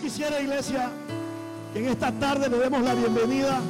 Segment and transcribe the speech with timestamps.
[0.00, 0.90] Quisiera, iglesia,
[1.72, 3.60] que en esta tarde le demos la bienvenida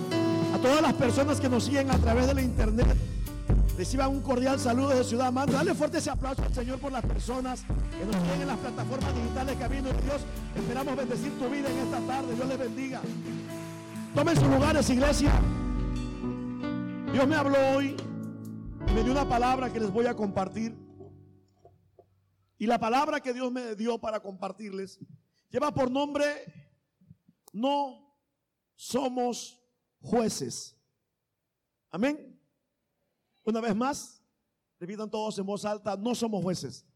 [0.54, 2.96] a todas las personas que nos siguen a través de la internet.
[3.76, 5.54] Reciban un cordial saludo desde Ciudad Manta.
[5.54, 9.14] Dale fuerte ese aplauso al Señor por las personas que nos siguen en las plataformas
[9.14, 10.20] digitales Camino de Dios.
[10.56, 12.34] Esperamos bendecir tu vida en esta tarde.
[12.34, 13.00] Dios les bendiga.
[14.14, 15.32] Tomen sus lugares, iglesia.
[17.12, 17.96] Dios me habló hoy
[18.86, 20.76] y me dio una palabra que les voy a compartir.
[22.58, 24.98] Y la palabra que Dios me dio para compartirles
[25.48, 26.44] lleva por nombre,
[27.52, 28.16] no
[28.74, 29.60] somos
[30.00, 30.76] jueces.
[31.90, 32.38] Amén.
[33.44, 34.22] Una vez más,
[34.78, 36.86] repitan todos en voz alta, no somos jueces.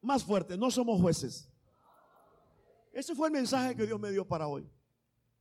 [0.00, 1.50] Más fuerte, no somos jueces.
[2.92, 4.70] Ese fue el mensaje que Dios me dio para hoy.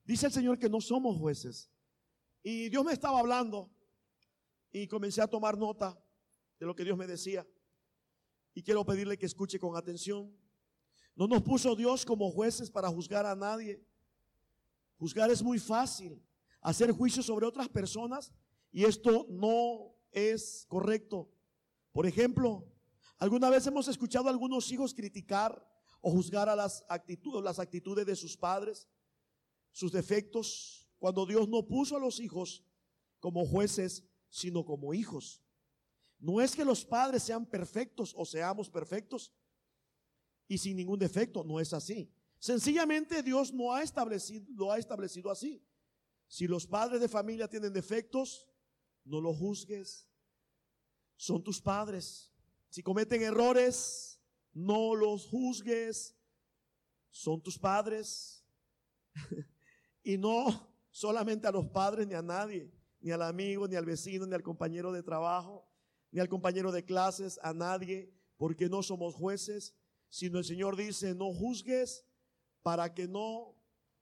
[0.05, 1.69] Dice el Señor que no somos jueces.
[2.41, 3.69] Y Dios me estaba hablando
[4.71, 5.97] y comencé a tomar nota
[6.59, 7.47] de lo que Dios me decía.
[8.53, 10.35] Y quiero pedirle que escuche con atención.
[11.15, 13.83] No nos puso Dios como jueces para juzgar a nadie.
[14.97, 16.21] Juzgar es muy fácil.
[16.61, 18.33] Hacer juicio sobre otras personas
[18.71, 21.29] y esto no es correcto.
[21.91, 22.65] Por ejemplo,
[23.17, 25.63] alguna vez hemos escuchado a algunos hijos criticar
[26.01, 28.87] o juzgar a las actitudes, las actitudes de sus padres,
[29.71, 32.63] sus defectos, cuando Dios no puso a los hijos
[33.19, 35.41] como jueces, sino como hijos.
[36.17, 39.31] No es que los padres sean perfectos o seamos perfectos
[40.53, 42.13] y sin ningún defecto, no es así.
[42.37, 45.65] Sencillamente Dios no ha establecido, lo ha establecido así.
[46.27, 48.47] Si los padres de familia tienen defectos,
[49.03, 50.07] no los juzgues.
[51.15, 52.31] Son tus padres.
[52.69, 54.21] Si cometen errores,
[54.53, 56.15] no los juzgues.
[57.09, 58.45] Son tus padres.
[60.03, 64.27] y no solamente a los padres ni a nadie, ni al amigo, ni al vecino,
[64.27, 65.67] ni al compañero de trabajo,
[66.11, 69.75] ni al compañero de clases, a nadie, porque no somos jueces,
[70.13, 72.05] sino el Señor dice, no juzgues
[72.61, 73.55] para que no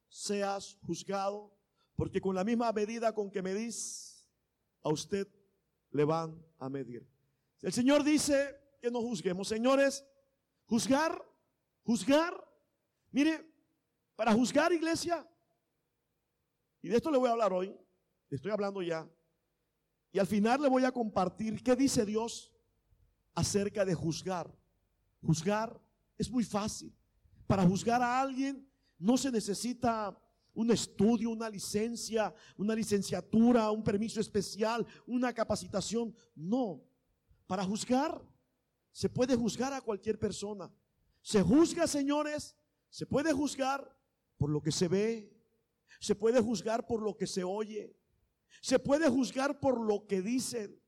[0.10, 1.58] seas juzgado,
[1.96, 4.30] porque con la misma medida con que medís,
[4.84, 5.26] a usted
[5.92, 7.08] le van a medir.
[7.62, 9.48] El Señor dice que no juzguemos.
[9.48, 10.06] Señores,
[10.66, 11.26] juzgar,
[11.86, 12.34] juzgar,
[13.12, 13.50] mire,
[14.18, 15.26] para juzgar iglesia,
[16.82, 17.74] y de esto le voy a hablar hoy,
[18.28, 19.10] le estoy hablando ya,
[20.12, 22.52] y al final le voy a compartir qué dice Dios
[23.34, 24.54] acerca de juzgar.
[25.22, 25.80] Juzgar
[26.22, 26.96] es muy fácil.
[27.48, 28.68] Para juzgar a alguien
[29.00, 30.18] no se necesita
[30.54, 36.14] un estudio, una licencia, una licenciatura, un permiso especial, una capacitación.
[36.36, 36.84] No.
[37.48, 38.22] Para juzgar,
[38.92, 40.72] se puede juzgar a cualquier persona.
[41.22, 42.56] Se juzga, señores,
[42.90, 43.98] se puede juzgar
[44.38, 45.36] por lo que se ve,
[46.00, 47.96] se puede juzgar por lo que se oye,
[48.62, 50.80] se puede juzgar por lo que dicen.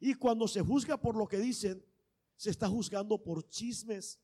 [0.00, 1.84] Y cuando se juzga por lo que dicen,
[2.36, 4.20] se está juzgando por chismes.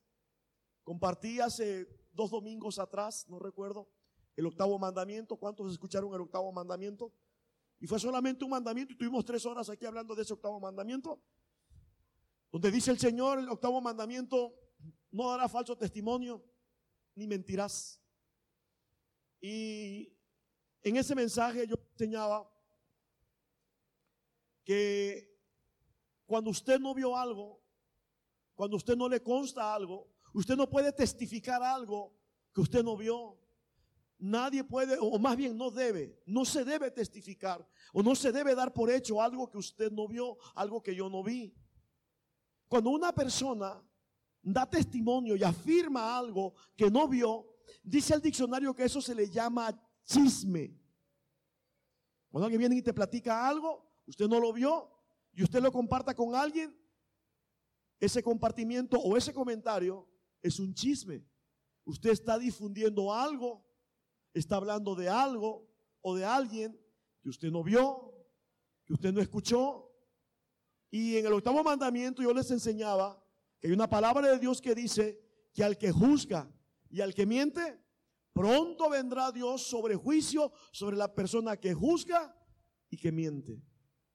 [0.84, 3.88] Compartí hace dos domingos atrás, no recuerdo,
[4.36, 5.36] el octavo mandamiento.
[5.36, 7.12] ¿Cuántos escucharon el octavo mandamiento?
[7.80, 11.20] Y fue solamente un mandamiento y tuvimos tres horas aquí hablando de ese octavo mandamiento.
[12.50, 14.54] Donde dice el Señor, el octavo mandamiento,
[15.10, 16.44] no dará falso testimonio
[17.14, 18.00] ni mentirás.
[19.40, 20.16] Y
[20.82, 22.48] en ese mensaje yo enseñaba
[24.64, 25.32] que
[26.26, 27.60] cuando usted no vio algo,
[28.54, 32.14] cuando usted no le consta algo, usted no puede testificar algo
[32.52, 33.42] que usted no vio
[34.22, 38.54] nadie puede, o más bien no debe, no se debe testificar, o no se debe
[38.54, 41.52] dar por hecho algo que usted no vio, algo que yo no vi.
[42.68, 43.82] Cuando una persona
[44.40, 47.46] da testimonio y afirma algo que no vio,
[47.82, 50.78] dice el diccionario que eso se le llama chisme.
[52.30, 54.88] Cuando alguien viene y te platica algo, usted no lo vio
[55.32, 56.74] y usted lo comparta con alguien,
[57.98, 60.08] ese compartimiento o ese comentario
[60.42, 61.24] es un chisme.
[61.84, 63.64] Usted está difundiendo algo
[64.34, 65.68] está hablando de algo
[66.00, 66.78] o de alguien
[67.20, 68.12] que usted no vio,
[68.84, 69.90] que usted no escuchó.
[70.90, 73.22] Y en el octavo mandamiento yo les enseñaba
[73.58, 75.20] que hay una palabra de Dios que dice
[75.52, 76.50] que al que juzga
[76.90, 77.80] y al que miente,
[78.32, 82.36] pronto vendrá Dios sobre juicio sobre la persona que juzga
[82.90, 83.62] y que miente.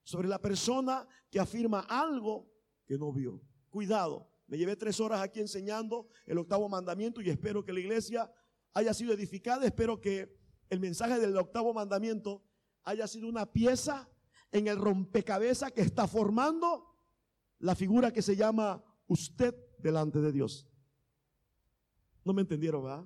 [0.02, 2.50] Sobre la persona que afirma algo
[2.86, 3.42] que no vio.
[3.68, 8.32] Cuidado, me llevé tres horas aquí enseñando el octavo mandamiento y espero que la iglesia
[8.72, 9.66] haya sido edificada.
[9.66, 10.34] Espero que
[10.70, 12.42] el mensaje del octavo mandamiento
[12.82, 14.08] haya sido una pieza
[14.50, 16.96] en el rompecabezas que está formando
[17.58, 20.66] la figura que se llama usted delante de Dios.
[22.24, 23.04] No me entendieron, ¿verdad?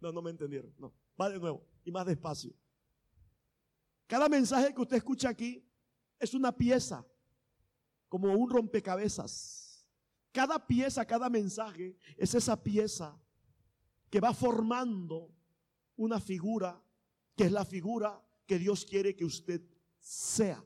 [0.00, 0.72] No, no me entendieron.
[0.78, 2.54] No, va de nuevo y más despacio.
[4.06, 5.68] Cada mensaje que usted escucha aquí
[6.20, 7.04] es una pieza,
[8.08, 9.59] como un rompecabezas.
[10.32, 13.18] Cada pieza, cada mensaje es esa pieza
[14.08, 15.32] que va formando
[15.96, 16.80] una figura
[17.36, 19.62] que es la figura que Dios quiere que usted
[19.98, 20.62] sea.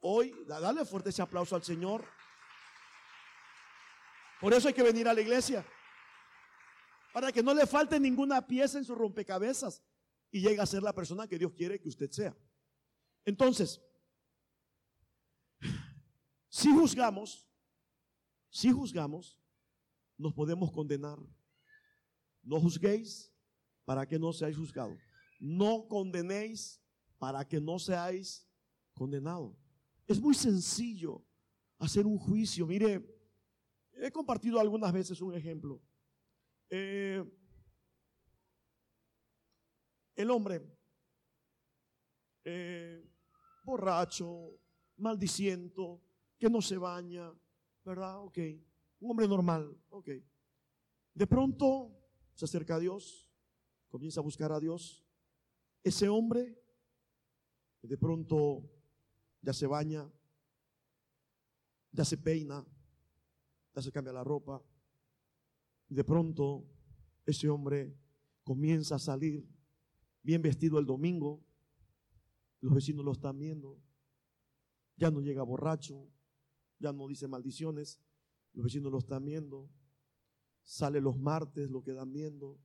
[0.00, 2.04] Hoy, dale fuerte ese aplauso al Señor.
[4.40, 5.64] Por eso hay que venir a la iglesia.
[7.12, 9.82] Para que no le falte ninguna pieza en su rompecabezas
[10.30, 12.36] y llegue a ser la persona que Dios quiere que usted sea.
[13.24, 13.80] Entonces,
[16.54, 17.50] si juzgamos,
[18.48, 19.36] si juzgamos,
[20.16, 21.18] nos podemos condenar.
[22.44, 23.34] No juzguéis
[23.84, 24.96] para que no seáis juzgados.
[25.40, 26.80] No condenéis
[27.18, 28.48] para que no seáis
[28.92, 29.56] condenados.
[30.06, 31.26] Es muy sencillo
[31.76, 32.68] hacer un juicio.
[32.68, 33.04] Mire,
[33.94, 35.82] he compartido algunas veces un ejemplo.
[36.70, 37.24] Eh,
[40.14, 40.62] el hombre,
[42.44, 43.04] eh,
[43.64, 44.56] borracho,
[44.98, 46.00] maldiciento,
[46.38, 47.32] que no se baña,
[47.84, 48.22] ¿verdad?
[48.24, 48.38] Ok.
[49.00, 50.08] Un hombre normal, ok.
[51.14, 51.90] De pronto
[52.34, 53.28] se acerca a Dios,
[53.88, 55.04] comienza a buscar a Dios.
[55.82, 56.58] Ese hombre,
[57.82, 58.62] de pronto
[59.42, 60.10] ya se baña,
[61.92, 62.66] ya se peina,
[63.74, 64.62] ya se cambia la ropa.
[65.88, 66.64] De pronto
[67.26, 67.94] ese hombre
[68.42, 69.46] comienza a salir
[70.22, 71.44] bien vestido el domingo.
[72.60, 73.78] Los vecinos lo están viendo.
[74.96, 76.08] Ya no llega borracho,
[76.78, 78.00] ya no dice maldiciones.
[78.52, 79.70] Los vecinos lo están viendo.
[80.62, 82.58] Sale los martes, lo quedan viendo.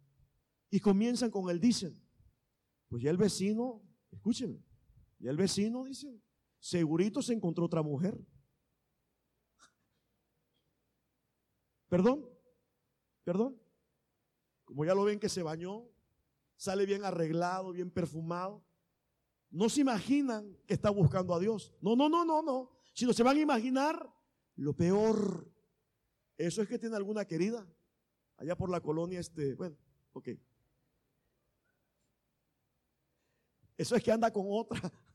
[0.70, 2.02] Y comienzan con el dicen.
[2.88, 4.64] Pues ya el vecino, escúcheme,
[5.20, 6.22] ya el vecino dice,
[6.60, 8.20] segurito se encontró otra mujer.
[11.88, 12.28] Perdón,
[13.24, 13.60] perdón.
[14.64, 15.88] Como ya lo ven que se bañó,
[16.56, 18.64] sale bien arreglado, bien perfumado.
[19.52, 21.74] No se imaginan que está buscando a Dios.
[21.82, 22.79] No, no, no, no, no.
[22.94, 24.13] Sino se van a imaginar
[24.56, 25.51] lo peor.
[26.38, 27.68] Eso es que tiene alguna querida.
[28.38, 29.77] Allá por la colonia, este, bueno,
[30.13, 30.30] ok.
[33.77, 34.81] Eso es que anda con otra.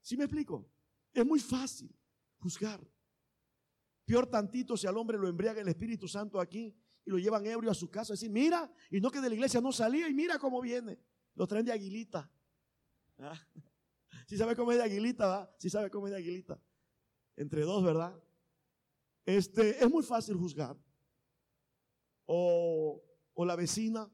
[0.00, 0.68] ¿Sí me explico?
[1.12, 1.94] Es muy fácil
[2.38, 2.80] juzgar.
[4.04, 6.74] Peor tantito si al hombre lo embriaga el Espíritu Santo aquí
[7.04, 8.14] y lo llevan ebrio a su casa.
[8.14, 10.98] Decir, mira, y no que de la iglesia no salía y mira cómo viene.
[11.34, 12.30] Lo traen de aguilita.
[13.18, 13.38] ¿Ah?
[14.28, 15.56] Si sabe cómo es de aguilita, ¿va?
[15.58, 16.60] Si sabe cómo es de aguilita.
[17.34, 18.14] Entre dos, ¿verdad?
[19.24, 20.76] Este, es muy fácil juzgar.
[22.26, 23.02] O,
[23.32, 24.12] o la vecina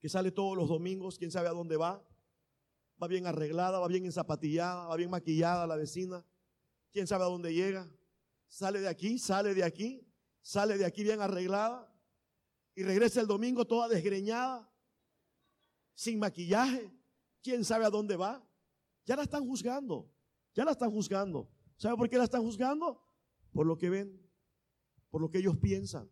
[0.00, 2.04] que sale todos los domingos, quién sabe a dónde va.
[3.00, 6.26] Va bien arreglada, va bien enzapatillada, va bien maquillada la vecina.
[6.90, 7.88] Quién sabe a dónde llega.
[8.48, 10.12] Sale de aquí, sale de aquí,
[10.42, 11.88] sale de aquí bien arreglada
[12.74, 14.68] y regresa el domingo toda desgreñada,
[15.94, 16.99] sin maquillaje.
[17.42, 18.44] Quién sabe a dónde va.
[19.06, 20.10] Ya la están juzgando,
[20.54, 21.50] ya la están juzgando.
[21.76, 23.02] ¿Sabe por qué la están juzgando?
[23.52, 24.20] Por lo que ven,
[25.10, 26.10] por lo que ellos piensan.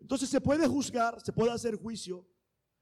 [0.00, 2.26] Entonces se puede juzgar, se puede hacer juicio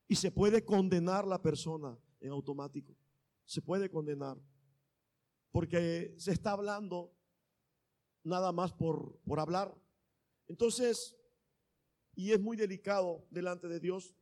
[0.08, 2.96] y se puede condenar la persona en automático.
[3.44, 4.38] Se puede condenar.
[5.50, 7.12] Porque se está hablando
[8.22, 9.76] nada más por, por hablar.
[10.46, 11.16] Entonces,
[12.14, 14.14] y es muy delicado delante de Dios.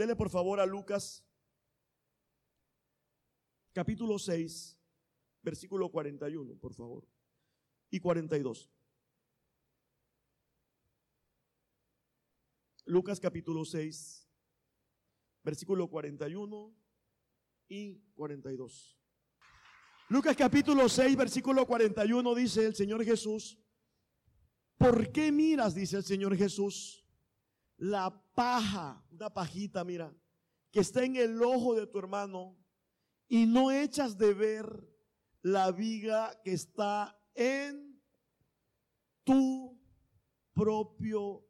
[0.00, 1.22] Dele por favor a Lucas
[3.74, 4.80] capítulo 6,
[5.42, 7.06] versículo 41, por favor,
[7.90, 8.70] y 42.
[12.86, 14.26] Lucas capítulo 6,
[15.44, 16.74] versículo 41
[17.68, 18.98] y 42.
[20.08, 23.58] Lucas capítulo 6, versículo 41 dice el Señor Jesús,
[24.78, 27.04] ¿por qué miras, dice el Señor Jesús,
[27.76, 30.10] la paja, una pajita, mira,
[30.70, 32.56] que está en el ojo de tu hermano
[33.28, 34.88] y no echas de ver
[35.42, 38.00] la viga que está en
[39.24, 39.78] tu
[40.54, 41.44] propio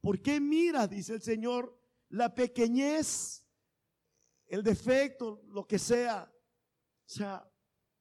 [0.00, 1.76] ¿Por qué miras, dice el Señor,
[2.08, 3.44] la pequeñez,
[4.46, 6.32] el defecto, lo que sea?
[6.32, 7.50] O sea,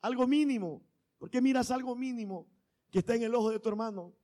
[0.02, 0.88] algo mínimo.
[1.18, 2.48] ¿Por qué miras algo mínimo
[2.92, 4.16] que está en el ojo de tu hermano?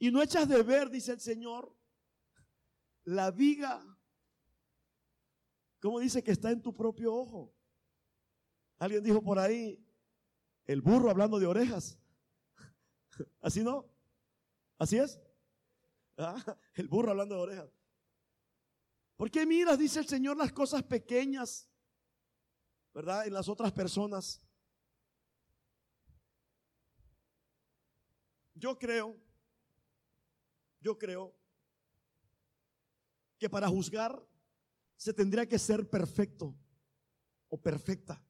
[0.00, 1.75] Y no echas de ver, dice el Señor,
[3.06, 3.80] la viga,
[5.80, 7.54] ¿cómo dice que está en tu propio ojo?
[8.78, 9.82] Alguien dijo por ahí,
[10.64, 11.98] el burro hablando de orejas.
[13.40, 13.88] ¿Así no?
[14.76, 15.20] ¿Así es?
[16.18, 16.36] Ah,
[16.74, 17.70] el burro hablando de orejas.
[19.16, 21.70] ¿Por qué miras, dice el Señor, las cosas pequeñas,
[22.92, 24.42] verdad, en las otras personas?
[28.52, 29.16] Yo creo,
[30.80, 31.45] yo creo
[33.38, 34.24] que para juzgar
[34.96, 36.56] se tendría que ser perfecto
[37.48, 38.22] o perfecta.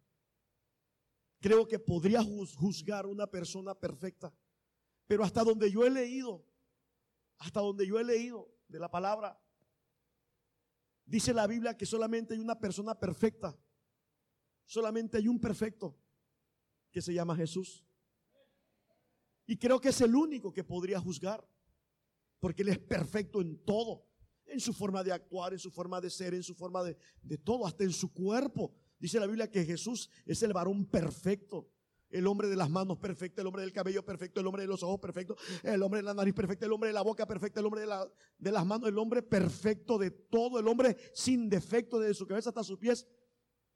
[1.41, 4.35] creo que podría juzgar una persona perfecta.
[5.07, 6.45] Pero hasta donde yo he leído,
[7.39, 9.41] hasta donde yo he leído de la palabra,
[11.05, 13.57] dice la Biblia que solamente hay una persona perfecta.
[14.65, 15.97] Solamente hay un perfecto
[16.91, 17.85] que se llama Jesús.
[19.47, 21.49] Y creo que es el único que podría juzgar,
[22.41, 24.06] porque Él es perfecto en todo,
[24.47, 27.39] en su forma de actuar, en su forma de ser, en su forma de, de
[27.39, 28.73] todo, hasta en su cuerpo.
[28.99, 31.71] Dice la Biblia que Jesús es el varón perfecto.
[32.09, 34.83] El hombre de las manos perfecto, el hombre del cabello perfecto, el hombre de los
[34.85, 37.67] ojos perfecto, el hombre de la nariz perfecta, el hombre de la boca perfecta, el
[37.67, 37.89] hombre de,
[38.39, 42.51] de las manos, el hombre perfecto de todo, el hombre sin defecto desde su cabeza
[42.51, 43.07] hasta sus pies.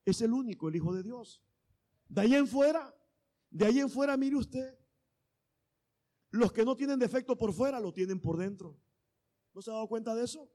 [0.04, 1.42] Es el único, el Hijo de Dios.
[2.08, 2.94] De ahí en fuera,
[3.50, 4.78] de ahí en fuera, mire usted,
[6.30, 8.80] los que no tienen defecto por fuera lo tienen por dentro.
[9.52, 10.48] ¿No se ha dado cuenta de eso?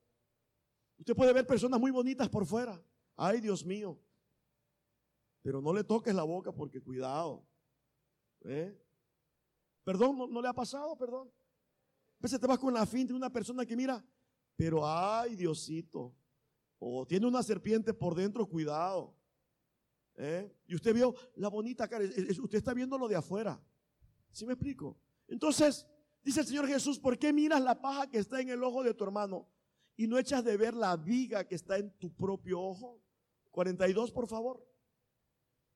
[0.98, 2.82] Usted puede ver personas muy bonitas por fuera.
[3.16, 4.00] Ay, Dios mío.
[5.42, 7.46] Pero no le toques la boca porque cuidado.
[8.44, 8.78] ¿Eh?
[9.84, 10.98] Perdón, ¿no, le ha pasado?
[10.98, 11.32] Perdón.
[12.20, 14.04] A veces te vas con la finta de una persona que mira,
[14.56, 16.16] pero ay, Diosito.
[16.80, 19.16] O tiene una serpiente por dentro, cuidado.
[20.16, 20.52] ¿Eh?
[20.68, 22.06] Y usted vio la bonita cara.
[22.06, 23.62] Usted está viendo lo de afuera.
[24.32, 24.98] ¿Sí me explico?
[25.28, 25.86] Entonces,
[26.24, 28.94] dice el Señor Jesús, ¿por qué miras la paja que está en el ojo de
[28.94, 29.48] tu hermano
[29.98, 33.02] y no echas de ver la viga que está en tu propio ojo?
[33.52, 34.66] 42, por favor.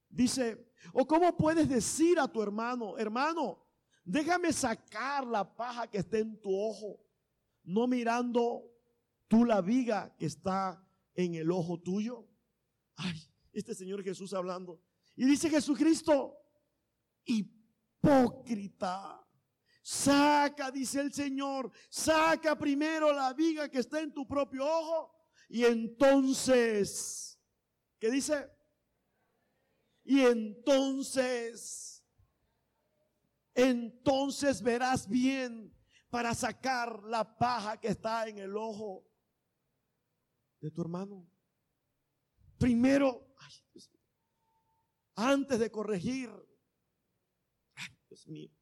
[0.09, 3.63] Dice, o cómo puedes decir a tu hermano, hermano,
[4.03, 6.99] déjame sacar la paja que está en tu ojo,
[7.63, 8.65] no mirando
[9.27, 10.83] tú la viga que está
[11.13, 12.27] en el ojo tuyo.
[12.95, 13.21] Ay,
[13.53, 14.81] este Señor Jesús hablando.
[15.15, 16.35] Y dice Jesucristo,
[17.25, 19.28] hipócrita.
[19.89, 25.11] Saca, dice el Señor, saca primero la viga que está en tu propio ojo
[25.47, 27.41] y entonces,
[27.97, 28.51] ¿qué dice?
[30.03, 32.05] Y entonces,
[33.55, 35.75] entonces verás bien
[36.11, 39.09] para sacar la paja que está en el ojo
[40.61, 41.27] de tu hermano.
[42.59, 43.33] Primero,
[45.15, 46.29] antes de corregir,
[47.73, 48.58] ay, Dios mío,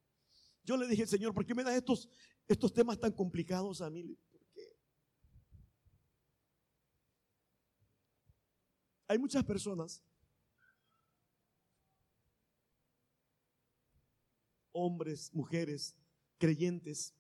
[0.68, 2.10] yo le dije, Señor, ¿por qué me das estos,
[2.46, 4.18] estos temas tan complicados a mí?
[4.30, 4.78] ¿Por qué?
[9.08, 10.04] Hay muchas personas,
[14.74, 15.96] hombres, mujeres,
[16.38, 17.16] creyentes,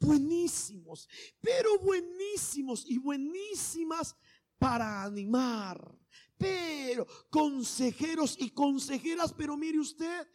[0.00, 1.08] buenísimos,
[1.40, 4.16] pero buenísimos y buenísimas
[4.58, 5.96] para animar,
[6.36, 10.28] pero consejeros y consejeras, pero mire usted,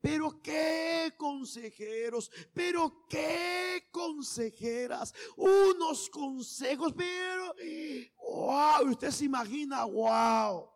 [0.00, 7.54] pero qué consejeros, pero qué consejeras, unos consejos, pero
[8.16, 10.70] wow, usted se imagina, wow,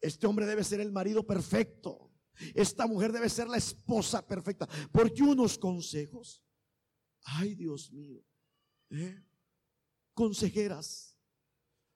[0.00, 2.10] este hombre debe ser el marido perfecto,
[2.54, 6.42] esta mujer debe ser la esposa perfecta, porque unos consejos,
[7.24, 8.24] ay Dios mío,
[8.90, 9.22] ¿eh?
[10.14, 11.18] consejeras,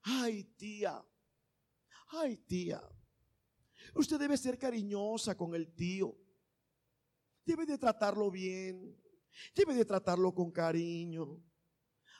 [0.02, 1.02] ay tía,
[2.08, 2.82] ay tía,
[3.94, 6.16] usted debe ser cariñosa con el tío,
[7.44, 8.96] debe de tratarlo bien,
[9.54, 11.42] debe de tratarlo con cariño.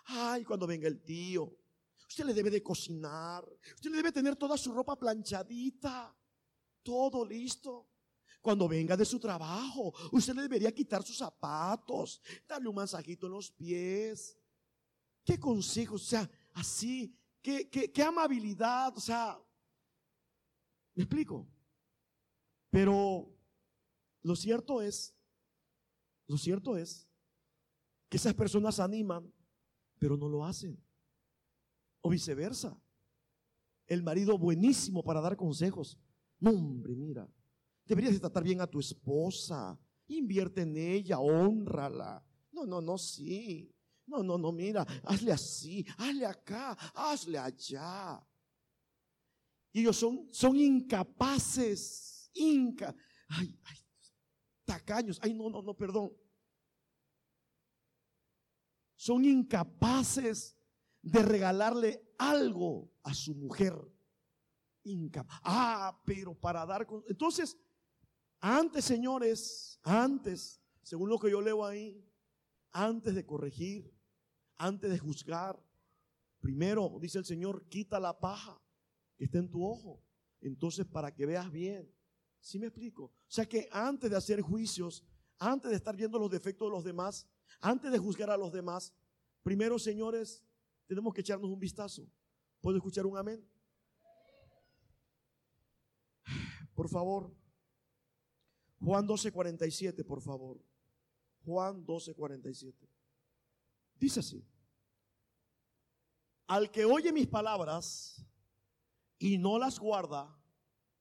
[0.07, 1.55] Ay, cuando venga el tío,
[2.09, 6.17] usted le debe de cocinar, usted le debe tener toda su ropa planchadita,
[6.83, 7.91] todo listo.
[8.41, 13.33] Cuando venga de su trabajo, usted le debería quitar sus zapatos, darle un masajito en
[13.33, 14.39] los pies.
[15.25, 16.03] ¿Qué consejos?
[16.03, 19.39] O sea, así, qué, qué, qué amabilidad, o sea,
[20.95, 21.47] ¿me explico?
[22.79, 23.29] Pero
[24.23, 25.13] lo cierto es,
[26.29, 27.09] lo cierto es
[28.09, 29.35] que esas personas animan,
[29.99, 30.81] pero no lo hacen.
[32.03, 32.81] O viceversa.
[33.85, 35.99] El marido buenísimo para dar consejos.
[36.39, 37.29] No, hombre, mira,
[37.85, 39.77] Deberías tratar bien a tu esposa.
[40.07, 42.25] Invierte en ella, honrala.
[42.53, 43.75] No, no, no, sí.
[44.07, 48.25] No, no, no, mira, hazle así, hazle acá, hazle allá.
[49.73, 52.95] Y ellos son, son incapaces, inca,
[53.29, 53.79] ay, ay,
[54.65, 56.13] tacaños, ay, no, no, no, perdón.
[58.97, 60.59] Son incapaces
[61.03, 63.75] de regalarle algo a su mujer.
[64.85, 65.41] Incapaz.
[65.45, 66.87] Ah, pero para dar...
[67.09, 67.57] Entonces,
[68.41, 72.05] antes, señores, antes, según lo que yo leo ahí,
[72.73, 73.95] antes de corregir,
[74.57, 75.63] antes de juzgar,
[76.41, 78.61] primero, dice el Señor, quita la paja
[79.17, 80.03] que está en tu ojo.
[80.41, 81.93] Entonces, para que veas bien.
[82.41, 83.05] ¿Sí me explico?
[83.05, 85.05] O sea que antes de hacer juicios,
[85.39, 87.27] antes de estar viendo los defectos de los demás,
[87.61, 88.93] antes de juzgar a los demás,
[89.43, 90.45] primero, señores,
[90.87, 92.11] tenemos que echarnos un vistazo.
[92.61, 93.47] ¿Puedo escuchar un amén?
[96.75, 97.35] Por favor.
[98.81, 100.65] Juan 12:47, por favor.
[101.45, 102.89] Juan 12:47.
[103.97, 104.47] Dice así.
[106.47, 108.25] Al que oye mis palabras
[109.19, 110.35] y no las guarda,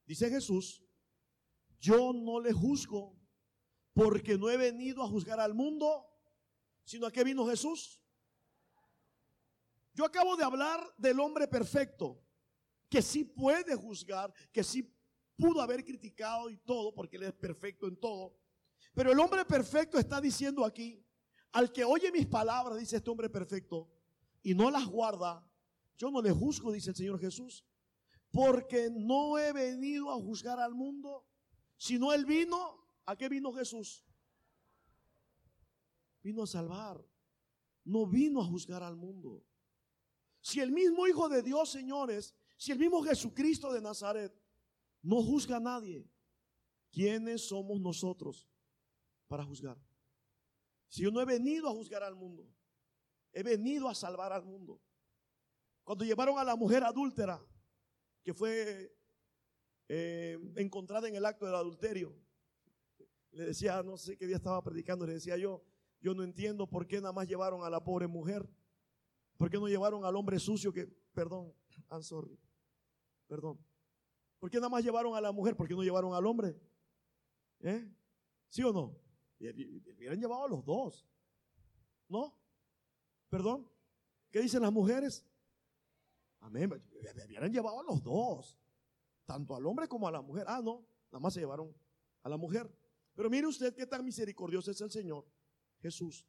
[0.06, 0.84] dice Jesús,
[1.80, 3.18] yo no le juzgo
[3.94, 6.06] porque no he venido a juzgar al mundo,
[6.84, 8.02] sino a qué vino Jesús.
[9.94, 12.24] Yo acabo de hablar del hombre perfecto,
[12.90, 14.96] que sí puede juzgar, que sí
[15.36, 18.38] pudo haber criticado y todo, porque él es perfecto en todo.
[18.94, 21.04] Pero el hombre perfecto está diciendo aquí,
[21.52, 23.92] al que oye mis palabras, dice este hombre perfecto,
[24.44, 25.44] y no las guarda,
[25.98, 27.66] yo no le juzgo, dice el Señor Jesús,
[28.32, 31.26] porque no he venido a juzgar al mundo,
[31.78, 34.04] sino él vino, ¿a qué vino Jesús?
[36.22, 37.04] Vino a salvar,
[37.86, 39.46] no vino a juzgar al mundo.
[40.42, 44.34] Si el mismo Hijo de Dios, señores, si el mismo Jesucristo de Nazaret
[45.02, 46.10] no juzga a nadie,
[46.92, 48.50] ¿quiénes somos nosotros
[49.28, 49.78] para juzgar?
[50.90, 52.50] Si yo no he venido a juzgar al mundo,
[53.32, 54.82] he venido a salvar al mundo.
[55.84, 57.40] Cuando llevaron a la mujer adúltera,
[58.24, 58.97] que fue
[59.90, 62.16] eh, encontrada en el acto del adulterio,
[63.32, 65.64] le decía, no sé qué día estaba predicando, le decía yo,
[66.02, 68.50] yo no entiendo por qué nada más llevaron a la pobre mujer,
[69.38, 71.54] por qué no llevaron al hombre sucio que, perdón,
[71.90, 72.40] I'm sorry,
[73.28, 73.60] perdón,
[74.40, 76.60] por qué nada más llevaron a la mujer, por qué no llevaron al hombre,
[77.62, 77.88] ¿eh?
[78.50, 78.98] ¿Sí o no?
[79.40, 81.08] Hubieran llevado a los dos,
[82.08, 82.36] ¿no?
[83.30, 83.70] Perdón,
[84.32, 85.26] ¿qué dicen las mujeres?
[86.40, 86.72] Amén.
[87.28, 88.58] Hubieran llevado a los dos.
[89.28, 90.46] Tanto al hombre como a la mujer.
[90.48, 90.88] Ah, no.
[91.12, 91.76] Nada más se llevaron
[92.24, 92.74] a la mujer.
[93.14, 95.28] Pero mire usted qué tan misericordioso es el Señor
[95.82, 96.26] Jesús.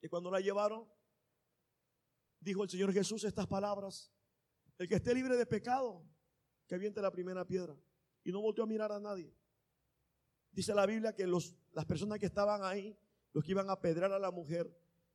[0.00, 0.86] Que cuando la llevaron,
[2.40, 4.12] dijo el Señor Jesús estas palabras.
[4.76, 6.04] El que esté libre de pecado,
[6.66, 7.76] que aviente la primera piedra.
[8.24, 9.32] Y no volvió a mirar a nadie.
[10.50, 12.98] Dice la Biblia que los, las personas que estaban ahí,
[13.32, 14.68] los que iban a pedrar a la mujer,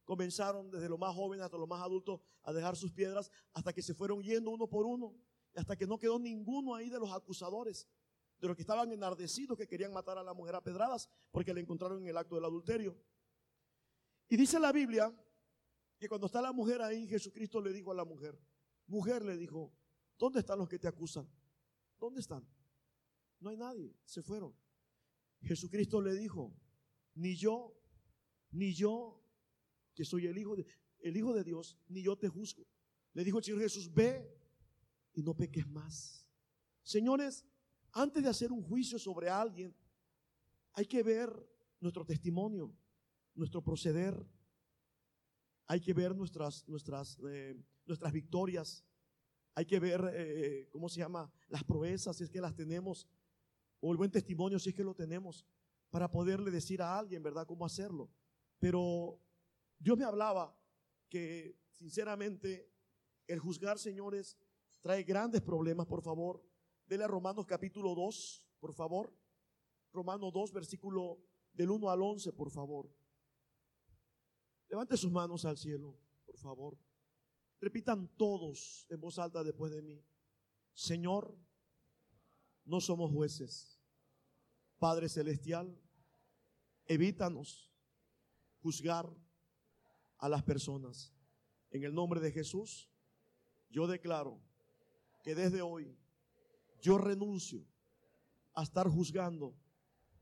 [0.05, 3.81] comenzaron desde los más jóvenes hasta los más adultos a dejar sus piedras hasta que
[3.81, 5.13] se fueron yendo uno por uno,
[5.55, 7.87] hasta que no quedó ninguno ahí de los acusadores,
[8.39, 11.61] de los que estaban enardecidos que querían matar a la mujer a pedradas porque le
[11.61, 12.97] encontraron en el acto del adulterio.
[14.29, 15.13] Y dice la Biblia
[15.99, 18.37] que cuando está la mujer ahí, Jesucristo le dijo a la mujer,
[18.87, 19.71] mujer le dijo,
[20.17, 21.29] ¿dónde están los que te acusan?
[21.99, 22.45] ¿Dónde están?
[23.39, 24.55] No hay nadie, se fueron.
[25.41, 26.53] Jesucristo le dijo,
[27.15, 27.77] ni yo,
[28.51, 29.21] ni yo
[29.93, 30.65] que soy el hijo de,
[30.99, 32.65] el hijo de Dios, ni yo te juzgo.
[33.13, 34.42] Le dijo el Señor Jesús, ve
[35.13, 36.25] y no peques más.
[36.81, 37.45] Señores,
[37.91, 39.75] antes de hacer un juicio sobre alguien,
[40.73, 41.31] hay que ver
[41.79, 42.73] nuestro testimonio,
[43.35, 44.25] nuestro proceder.
[45.67, 48.83] Hay que ver nuestras, nuestras, eh, nuestras victorias.
[49.55, 51.31] Hay que ver, eh, ¿cómo se llama?
[51.47, 53.07] Las proezas, si es que las tenemos.
[53.79, 55.45] O el buen testimonio, si es que lo tenemos.
[55.89, 58.09] Para poderle decir a alguien, ¿verdad?, cómo hacerlo.
[58.57, 59.19] Pero
[59.77, 60.57] Dios me hablaba
[61.07, 62.71] que sinceramente
[63.27, 64.37] el juzgar, señores,
[64.83, 66.43] trae grandes problemas, por favor.
[66.85, 69.15] Dele a Romanos capítulo 2, por favor.
[69.93, 71.19] Romanos 2, versículo
[71.53, 72.93] del 1 al 11, por favor.
[74.67, 76.77] Levante sus manos al cielo, por favor.
[77.61, 80.03] Repitan todos en voz alta después de mí.
[80.73, 81.33] Señor,
[82.65, 83.79] no somos jueces.
[84.79, 85.79] Padre Celestial,
[86.85, 87.71] evítanos
[88.61, 89.09] juzgar
[90.17, 91.13] a las personas.
[91.69, 92.89] En el nombre de Jesús,
[93.69, 94.41] yo declaro
[95.23, 95.97] que desde hoy
[96.81, 97.65] yo renuncio
[98.53, 99.57] a estar juzgando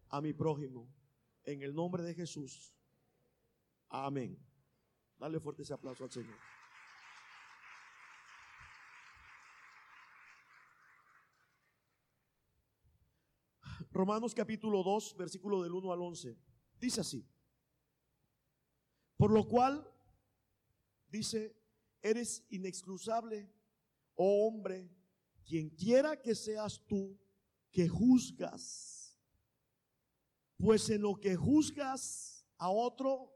[0.09, 0.87] a mi prójimo.
[1.43, 2.75] En el nombre de Jesús.
[3.89, 4.37] Amén.
[5.17, 6.37] Dale fuerte ese aplauso al Señor.
[13.91, 16.37] Romanos capítulo 2, versículo del 1 al 11.
[16.79, 17.27] Dice así.
[19.17, 19.85] Por lo cual,
[21.09, 21.59] dice,
[22.01, 23.51] eres inexcusable,
[24.23, 24.87] oh hombre,
[25.43, 27.19] quien quiera que seas tú
[27.71, 29.17] que juzgas.
[30.57, 33.33] Pues en lo que juzgas a otro,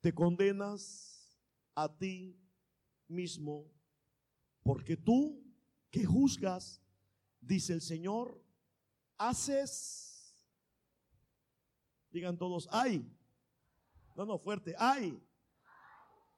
[0.00, 1.36] te condenas
[1.74, 2.40] a ti
[3.08, 3.68] mismo.
[4.62, 5.44] Porque tú
[5.90, 6.80] que juzgas,
[7.40, 8.40] dice el Señor,
[9.16, 10.36] haces,
[12.12, 13.04] digan todos, ay,
[14.14, 14.74] no, no, fuerte.
[14.78, 15.20] Ay.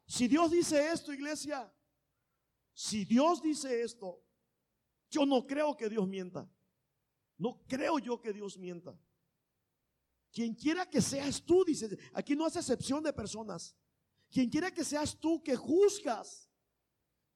[0.07, 1.71] Si Dios dice esto, iglesia,
[2.81, 4.25] si Dios dice esto,
[5.11, 6.51] yo no creo que Dios mienta.
[7.37, 8.99] No creo yo que Dios mienta.
[10.33, 13.77] Quien quiera que seas tú, dice, aquí no hace excepción de personas.
[14.31, 16.51] Quien quiera que seas tú que juzgas,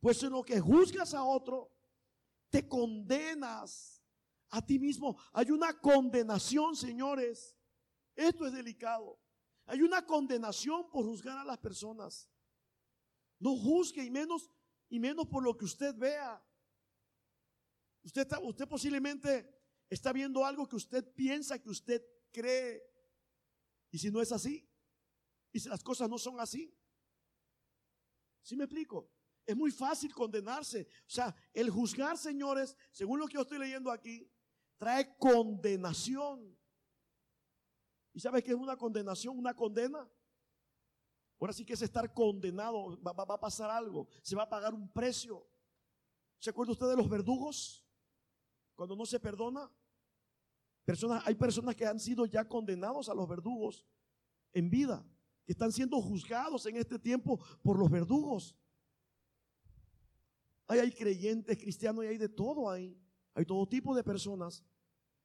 [0.00, 1.70] pues en lo que juzgas a otro,
[2.48, 4.02] te condenas
[4.48, 5.18] a ti mismo.
[5.34, 7.54] Hay una condenación, señores.
[8.16, 9.20] Esto es delicado.
[9.66, 12.30] Hay una condenación por juzgar a las personas.
[13.38, 14.50] No juzgue y menos
[14.94, 16.40] y menos por lo que usted vea.
[18.04, 19.52] Usted, está, usted posiblemente
[19.90, 22.80] está viendo algo que usted piensa, que usted cree.
[23.90, 24.70] Y si no es así,
[25.50, 26.72] y si las cosas no son así.
[28.40, 29.10] ¿Sí me explico?
[29.44, 30.86] Es muy fácil condenarse.
[31.08, 34.30] O sea, el juzgar, señores, según lo que yo estoy leyendo aquí,
[34.78, 36.56] trae condenación.
[38.12, 39.36] ¿Y sabe qué es una condenación?
[39.36, 40.08] Una condena.
[41.44, 42.98] Ahora sí que es estar condenado.
[43.02, 44.08] Va, va, a pasar algo.
[44.22, 45.46] Se va a pagar un precio.
[46.38, 47.84] ¿Se acuerda usted de los verdugos?
[48.74, 49.70] Cuando no se perdona.
[50.86, 53.84] Personas, hay personas que han sido ya condenados a los verdugos
[54.54, 55.06] en vida.
[55.44, 58.56] Que están siendo juzgados en este tiempo por los verdugos.
[60.66, 62.98] Hay, hay creyentes cristianos y hay de todo ahí.
[63.34, 64.64] Hay todo tipo de personas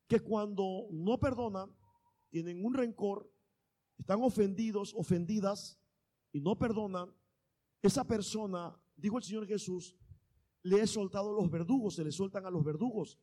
[0.05, 1.73] que cuando no perdonan,
[2.29, 3.31] tienen un rencor,
[3.97, 5.79] están ofendidos, ofendidas
[6.31, 7.13] y no perdonan,
[7.81, 9.95] esa persona, dijo el Señor Jesús,
[10.63, 13.19] le he soltado los verdugos, se le sueltan a los verdugos.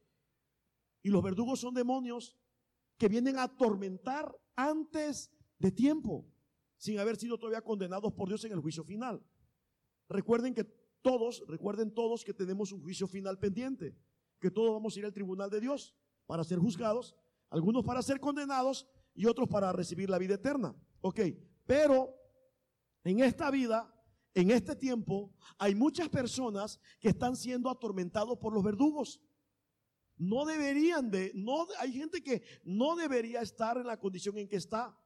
[1.03, 2.37] Y los verdugos son demonios
[2.97, 6.27] que vienen a atormentar antes de tiempo,
[6.79, 9.23] sin haber sido todavía condenados por Dios en el juicio final.
[10.09, 10.65] Recuerden que
[11.03, 13.97] todos, recuerden todos que tenemos un juicio final pendiente,
[14.41, 15.95] que todos vamos a ir al tribunal de Dios
[16.27, 17.15] para ser juzgados,
[17.51, 20.75] algunos para ser condenados y otros para recibir la vida eterna.
[21.01, 21.21] Ok,
[21.67, 22.15] pero
[23.07, 23.93] en esta vida,
[24.35, 29.21] en este tiempo, hay muchas personas que están siendo atormentados por los verdugos.
[30.17, 34.57] No deberían de, no, hay gente que no debería estar en la condición en que
[34.57, 34.99] está.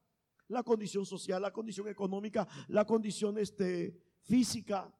[0.47, 4.93] La condición social, la condición económica, la condición este, física,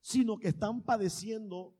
[0.00, 1.76] sino que están padeciendo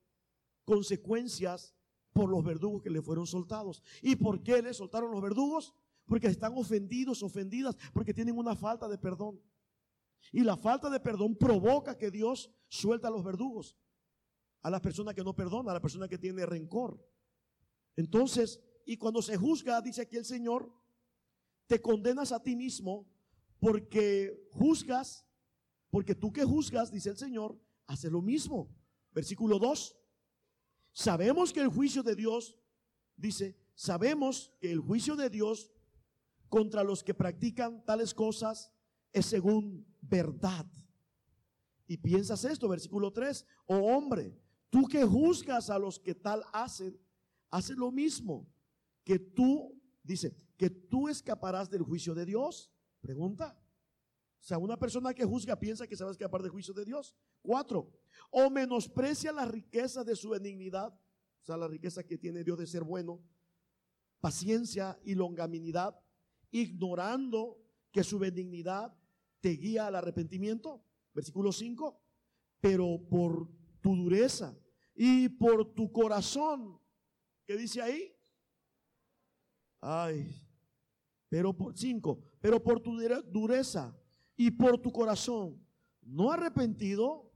[0.65, 1.77] consecuencias
[2.13, 3.83] por los verdugos que le fueron soltados.
[4.03, 5.75] ¿Y por qué le soltaron los verdugos?
[6.11, 9.41] porque están ofendidos, ofendidas, porque tienen una falta de perdón.
[10.33, 13.77] Y la falta de perdón provoca que Dios suelta a los verdugos,
[14.63, 17.05] a la persona que no perdona, a la persona que tiene rencor.
[17.97, 20.73] Entonces, y cuando se juzga, dice aquí el Señor,
[21.67, 23.07] te condenas a ti mismo
[23.59, 25.27] porque juzgas,
[25.91, 28.75] porque tú que juzgas, dice el Señor, hace lo mismo.
[29.13, 29.97] Versículo 2.
[30.93, 32.59] Sabemos que el juicio de Dios,
[33.17, 35.71] dice, sabemos que el juicio de Dios
[36.49, 38.73] contra los que practican tales cosas
[39.13, 40.67] es según verdad.
[41.87, 44.39] Y piensas esto, versículo 3, oh hombre,
[44.71, 46.99] tú que juzgas a los que tal hacen,
[47.51, 48.49] hace lo mismo
[49.05, 52.71] que tú, dice, que tú escaparás del juicio de Dios.
[53.01, 53.59] Pregunta.
[54.39, 56.85] O sea, una persona que juzga piensa que se va a escapar del juicio de
[56.85, 57.15] Dios.
[57.43, 57.91] Cuatro,
[58.31, 62.67] o menosprecia la riqueza de su benignidad, o sea, la riqueza que tiene Dios de
[62.67, 63.21] ser bueno,
[64.21, 65.99] paciencia y longanimidad,
[66.51, 67.59] ignorando
[67.91, 68.95] que su benignidad
[69.41, 70.85] te guía al arrepentimiento.
[71.13, 72.01] Versículo 5.
[72.61, 73.49] Pero por
[73.81, 74.57] tu dureza
[74.95, 76.81] y por tu corazón,
[77.47, 78.15] ¿qué dice ahí?
[79.81, 80.31] Ay,
[81.31, 82.99] pero por cinco, pero por tu
[83.29, 83.97] dureza
[84.37, 85.65] y por tu corazón
[86.03, 87.33] no arrepentido,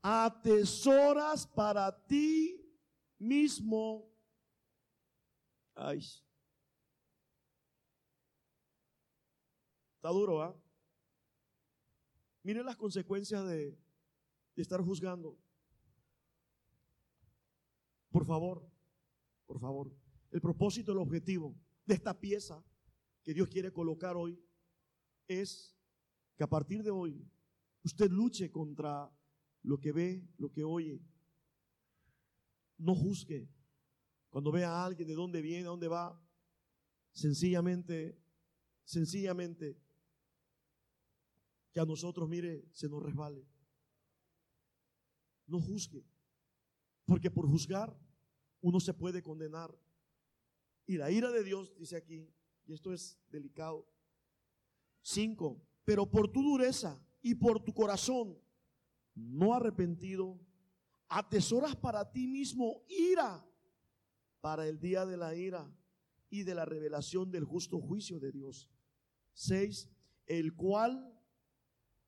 [0.00, 2.60] atesoras para ti
[3.18, 4.10] mismo.
[5.74, 6.00] Ay,
[9.96, 10.61] Está duro, ¿ah?
[12.42, 13.78] Miren las consecuencias de,
[14.56, 15.38] de estar juzgando.
[18.10, 18.68] Por favor,
[19.46, 19.94] por favor.
[20.30, 21.54] El propósito, el objetivo
[21.86, 22.64] de esta pieza
[23.22, 24.42] que Dios quiere colocar hoy
[25.28, 25.76] es
[26.36, 27.24] que a partir de hoy
[27.82, 29.10] usted luche contra
[29.62, 31.00] lo que ve, lo que oye.
[32.78, 33.48] No juzgue.
[34.30, 36.20] Cuando vea a alguien de dónde viene, a dónde va,
[37.12, 38.18] sencillamente,
[38.84, 39.81] sencillamente
[41.72, 43.46] que a nosotros, mire, se nos resbale.
[45.46, 46.04] No juzgue,
[47.04, 47.96] porque por juzgar
[48.60, 49.76] uno se puede condenar.
[50.86, 52.32] Y la ira de Dios, dice aquí,
[52.66, 53.88] y esto es delicado.
[55.00, 58.38] Cinco, pero por tu dureza y por tu corazón
[59.14, 60.40] no arrepentido,
[61.08, 63.44] atesoras para ti mismo ira
[64.40, 65.70] para el día de la ira
[66.30, 68.70] y de la revelación del justo juicio de Dios.
[69.34, 69.90] Seis,
[70.26, 71.11] el cual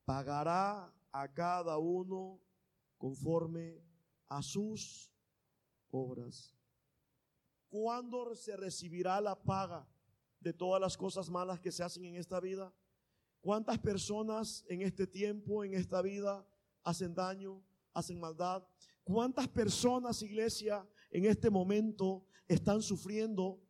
[0.04, 2.40] pagará a cada uno
[2.98, 3.82] conforme
[4.26, 5.10] a sus
[5.90, 6.54] obras.
[7.68, 9.88] ¿Cuándo se recibirá la paga
[10.40, 12.72] de todas las cosas malas que se hacen en esta vida?
[13.40, 16.46] ¿Cuántas personas en este tiempo, en esta vida,
[16.82, 17.62] hacen daño,
[17.92, 18.66] hacen maldad?
[19.02, 23.60] ¿Cuántas personas, iglesia, en este momento están sufriendo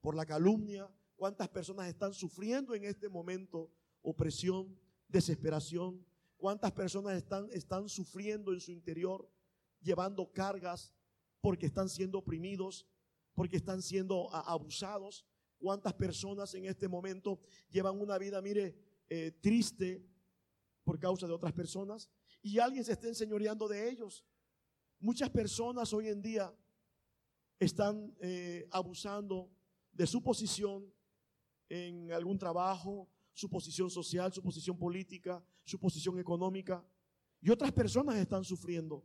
[0.00, 0.90] por la calumnia?
[1.14, 3.70] ¿Cuántas personas están sufriendo en este momento
[4.02, 4.76] opresión,
[5.12, 6.04] desesperación?
[6.36, 9.30] ¿Cuántas personas están, están sufriendo en su interior,
[9.80, 10.92] llevando cargas
[11.40, 12.86] porque están siendo oprimidos,
[13.34, 15.24] porque están siendo abusados?
[15.58, 18.74] ¿Cuántas personas en este momento llevan una vida, mire,
[19.08, 20.04] eh, triste
[20.82, 22.10] por causa de otras personas?
[22.40, 24.24] Y alguien se está enseñoreando de ellos.
[24.98, 26.52] Muchas personas hoy en día
[27.60, 29.48] están eh, abusando
[29.92, 30.92] de su posición
[31.68, 36.84] en algún trabajo, su posición social, su posición política, su posición económica.
[37.40, 39.04] Y otras personas están sufriendo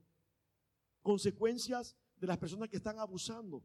[1.02, 3.64] consecuencias de las personas que están abusando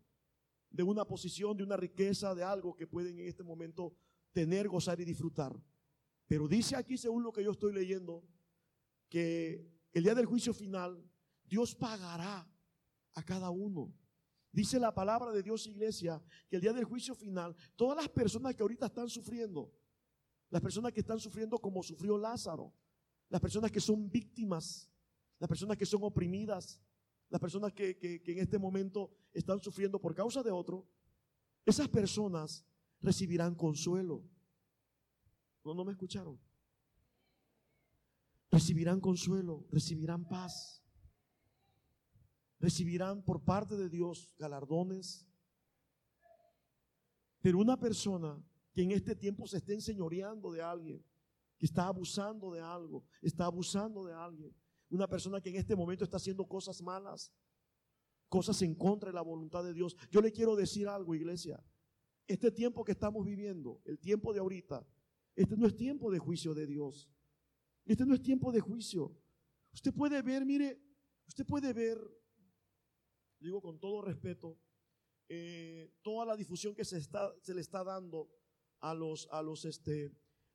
[0.71, 3.95] de una posición, de una riqueza, de algo que pueden en este momento
[4.33, 5.55] tener, gozar y disfrutar.
[6.27, 8.25] Pero dice aquí, según lo que yo estoy leyendo,
[9.09, 11.05] que el día del juicio final,
[11.45, 12.49] Dios pagará
[13.15, 13.93] a cada uno.
[14.51, 18.55] Dice la palabra de Dios, iglesia, que el día del juicio final, todas las personas
[18.55, 19.71] que ahorita están sufriendo,
[20.53, 22.75] las personas que están sufriendo como sufrió Lázaro,
[23.31, 24.87] las personas que son víctimas,
[25.39, 26.79] las personas que son oprimidas,
[27.31, 30.87] las personas que, en este momento están sufriendo por causa de otro,
[31.65, 32.67] esas personas
[33.01, 34.23] recibirán consuelo.
[35.65, 36.39] No, no me escucharon.
[38.51, 40.85] Recibirán consuelo, recibirán paz,
[42.61, 45.27] recibirán por parte de Dios galardones.
[47.41, 48.39] Pero una persona
[48.73, 51.05] que en este tiempo se esté enseñoreando de alguien,
[51.59, 54.55] que está abusando de algo, está abusando de alguien.
[54.89, 57.33] Una persona que en este momento está haciendo cosas malas,
[58.29, 59.97] cosas en contra de la voluntad de Dios.
[60.11, 61.63] Yo le quiero decir algo, iglesia.
[62.27, 64.87] Este tiempo que estamos viviendo, el tiempo de ahorita,
[65.35, 67.11] este no es tiempo de juicio de Dios.
[67.85, 69.17] Este no es tiempo de juicio.
[69.73, 70.81] Usted puede ver, mire,
[71.27, 71.99] usted puede ver,
[73.39, 74.59] digo con todo respeto,
[75.29, 78.31] eh, toda la difusión que se, está, se le está dando
[78.83, 80.13] a los, a los, este,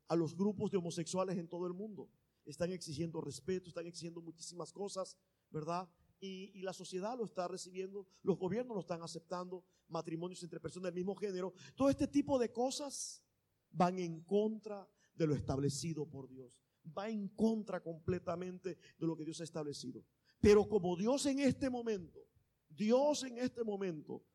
[0.08, 2.12] a los grupos de homosexuales en todo el mundo.
[2.46, 5.18] Están exigiendo respeto, están exigiendo muchísimas cosas,
[5.50, 5.90] ¿verdad?
[6.20, 10.96] Y, la sociedad lo está recibiendo, los gobiernos lo están aceptando, matrimonios entre personas del
[10.96, 11.54] mismo género.
[11.76, 13.24] Todo este tipo de cosas
[13.72, 16.60] van en contra de lo establecido por Dios.
[16.98, 20.04] Va en contra completamente de lo que Dios ha establecido.
[20.42, 22.28] Pero como Dios en este momento,
[22.70, 24.26] Dios en este momento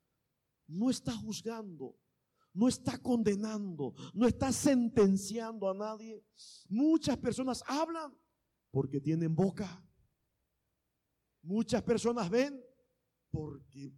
[0.67, 1.97] no está juzgando,
[2.55, 6.25] no está condenando, no está sentenciando a nadie.
[6.69, 8.17] Muchas personas hablan
[8.71, 9.83] porque tienen boca.
[11.43, 12.63] Muchas personas ven
[13.31, 13.93] porque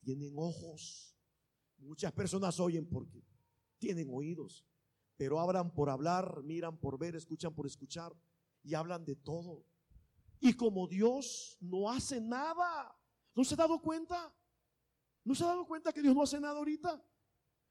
[0.00, 1.16] tienen ojos.
[1.78, 3.24] Muchas personas oyen porque
[3.78, 4.66] tienen oídos.
[5.16, 8.12] Pero hablan por hablar, miran por ver, escuchan por escuchar
[8.62, 9.66] y hablan de todo.
[10.40, 12.96] Y como Dios no hace nada,
[13.34, 14.34] ¿no se ha dado cuenta?
[15.24, 17.04] ¿No se ha dado cuenta que Dios no hace nada ahorita?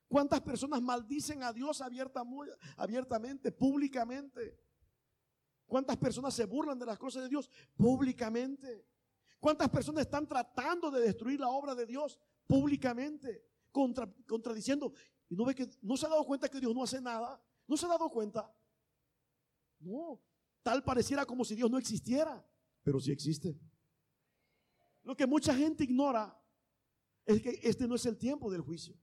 [0.10, 4.60] ¿Cuántas personas maldicen a Dios abiertamente, públicamente?
[5.68, 8.88] ¿Cuántas personas se burlan de las cosas de Dios públicamente?
[9.40, 13.46] ¿Cuántas personas están tratando de destruir la obra de Dios públicamente?
[13.72, 14.94] contradiciendo.
[15.30, 17.40] Y no ve que no se ha dado cuenta que Dios no hace nada.
[17.68, 18.52] No se ha dado cuenta.
[19.80, 20.20] No.
[20.64, 22.44] Tal pareciera como si Dios no existiera.
[22.82, 23.56] Pero sí existe.
[25.04, 26.36] Lo que mucha gente ignora
[27.28, 28.98] es que este no es el tiempo del juicio.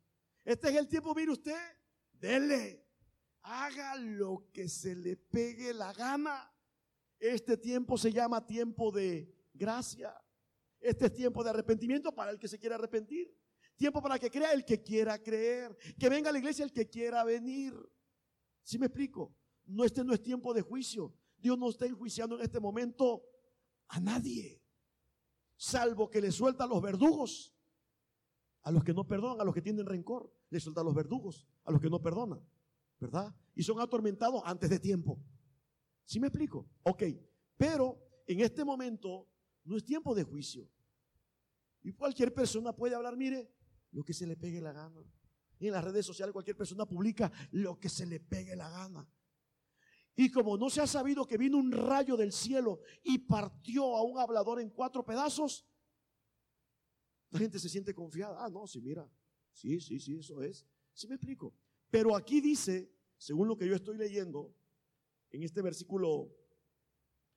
[0.46, 1.58] Este es el tiempo, mire usted,
[2.12, 2.86] dele,
[3.42, 6.54] haga lo que se le pegue la gana.
[7.18, 10.14] Este tiempo se llama tiempo de gracia.
[10.78, 13.36] Este es tiempo de arrepentimiento para el que se quiera arrepentir.
[13.74, 15.76] Tiempo para que crea el que quiera creer.
[15.98, 17.74] Que venga a la iglesia el que quiera venir.
[18.62, 19.34] ¿Sí me explico?
[19.64, 21.12] No, este no es tiempo de juicio.
[21.38, 23.24] Dios no está enjuiciando en este momento
[23.88, 24.62] a nadie.
[25.56, 27.56] Salvo que le suelta a los verdugos
[28.66, 31.46] a los que no perdonan, a los que tienen rencor, les suelta a los verdugos,
[31.64, 32.40] a los que no perdonan,
[32.98, 33.34] ¿verdad?
[33.54, 35.18] Y son atormentados antes de tiempo.
[36.04, 36.68] ¿Sí me explico?
[36.84, 37.02] Ok,
[37.56, 39.28] pero en este momento
[39.64, 40.68] no es tiempo de juicio.
[41.82, 43.52] Y cualquier persona puede hablar, mire,
[43.92, 45.00] lo que se le pegue la gana.
[45.58, 49.08] Y en las redes sociales cualquier persona publica lo que se le pegue la gana.
[50.14, 54.02] Y como no se ha sabido que vino un rayo del cielo y partió a
[54.02, 55.66] un hablador en cuatro pedazos,
[57.30, 58.44] la gente se siente confiada.
[58.44, 59.06] Ah, no, sí, mira.
[59.56, 60.66] Sí, sí, sí, eso es.
[60.92, 61.54] Sí me explico.
[61.90, 64.54] Pero aquí dice, según lo que yo estoy leyendo,
[65.30, 66.30] en este versículo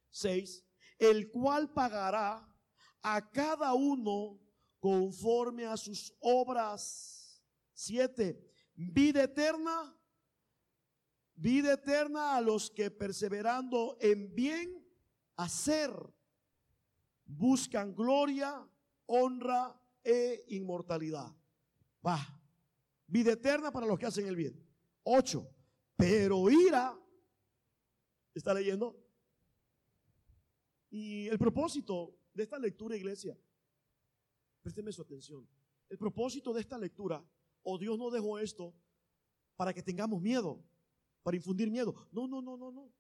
[0.10, 0.66] 6,
[0.98, 2.46] el cual pagará
[3.02, 4.38] a cada uno
[4.80, 7.42] conforme a sus obras.
[7.74, 9.98] Siete, vida eterna,
[11.36, 14.86] vida eterna a los que perseverando en bien
[15.38, 15.90] hacer,
[17.24, 18.70] buscan gloria,
[19.06, 21.39] honra e inmortalidad.
[22.06, 22.18] Va.
[23.08, 24.66] Vida eterna para los que hacen el bien.
[25.04, 25.50] Ocho.
[25.96, 26.98] Pero ira.
[28.34, 28.98] ¿Está leyendo?
[30.90, 33.38] Y el propósito de esta lectura, iglesia,
[34.62, 35.48] présteme su atención.
[35.90, 37.24] El propósito de esta lectura,
[37.64, 38.74] o Dios no dejó esto
[39.56, 40.64] para que tengamos miedo,
[41.24, 42.08] para infundir miedo.
[42.12, 42.94] No, no, no, no, no.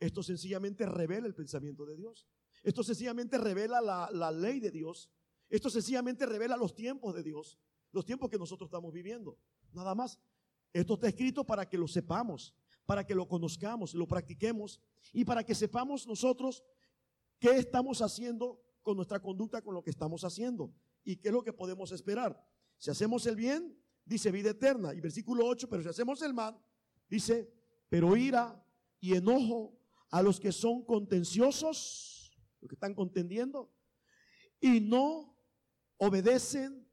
[0.00, 2.26] Esto sencillamente revela el pensamiento de Dios.
[2.62, 5.10] Esto sencillamente revela la, la ley de Dios.
[5.48, 7.58] Esto sencillamente revela los tiempos de Dios,
[7.92, 9.38] los tiempos que nosotros estamos viviendo.
[9.72, 10.18] Nada más.
[10.72, 14.80] Esto está escrito para que lo sepamos, para que lo conozcamos, lo practiquemos
[15.12, 16.62] y para que sepamos nosotros
[17.38, 20.72] qué estamos haciendo con nuestra conducta, con lo que estamos haciendo
[21.02, 22.38] y qué es lo que podemos esperar.
[22.78, 24.94] Si hacemos el bien, dice vida eterna.
[24.94, 26.58] Y versículo 8, pero si hacemos el mal,
[27.08, 27.50] dice,
[27.88, 28.62] pero ira
[29.00, 29.78] y enojo
[30.10, 33.72] a los que son contenciosos, los que están contendiendo,
[34.60, 35.36] y no
[35.96, 36.85] obedecen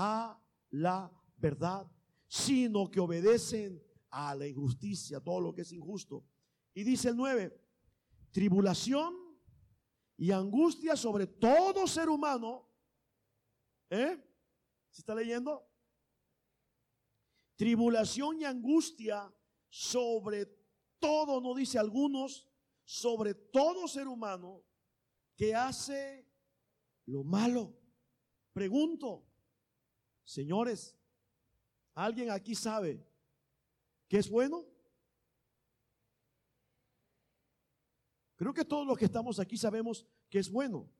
[0.00, 1.90] a la verdad,
[2.28, 6.24] sino que obedecen a la injusticia, todo lo que es injusto.
[6.72, 7.60] Y dice el 9,
[8.30, 9.12] tribulación
[10.16, 12.70] y angustia sobre todo ser humano.
[13.90, 14.24] ¿Eh?
[14.90, 15.68] ¿Se está leyendo?
[17.56, 19.34] Tribulación y angustia
[19.68, 20.46] sobre
[21.00, 22.48] todo, no dice algunos,
[22.84, 24.62] sobre todo ser humano
[25.34, 26.24] que hace
[27.06, 27.76] lo malo.
[28.52, 29.27] Pregunto,
[30.28, 30.94] señores,
[31.94, 33.02] ¿alguien aquí sabe
[34.06, 34.66] qué es bueno?
[38.36, 40.92] Creo que todos los que estamos aquí sabemos que es bueno.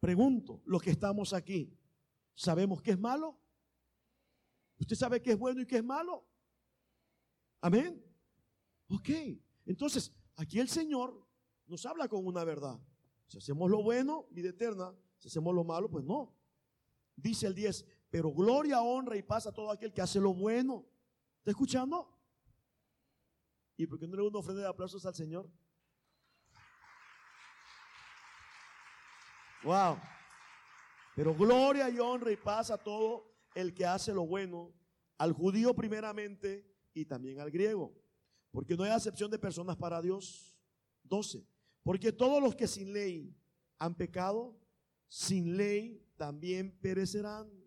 [0.00, 1.78] Pregunto, los que estamos aquí,
[2.34, 3.40] ¿sabemos qué es malo?
[4.76, 6.26] ¿Usted sabe qué es bueno y qué es malo?
[7.60, 8.04] Amén.
[8.88, 9.08] Ok,
[9.66, 11.24] entonces aquí el Señor
[11.66, 12.80] nos habla con una verdad.
[13.28, 14.92] Si hacemos lo bueno, vida eterna.
[15.18, 16.36] Si hacemos lo malo, pues no.
[17.14, 20.84] Dice el 10, pero gloria, honra y paz a todo aquel que hace lo bueno.
[21.38, 22.14] ¿Está escuchando?
[23.74, 25.50] ¿Y por qué no le una ofrenda de aplausos al Señor?
[29.64, 29.96] Wow.
[31.16, 34.74] Pero gloria y honra y paz a todo el que hace lo bueno,
[35.16, 37.94] al judío primeramente y también al griego.
[38.50, 40.54] Porque no hay acepción de personas para Dios.
[41.04, 41.46] 12.
[41.82, 43.34] Porque todos los que sin ley
[43.78, 44.60] han pecado,
[45.08, 47.61] sin ley también perecerán.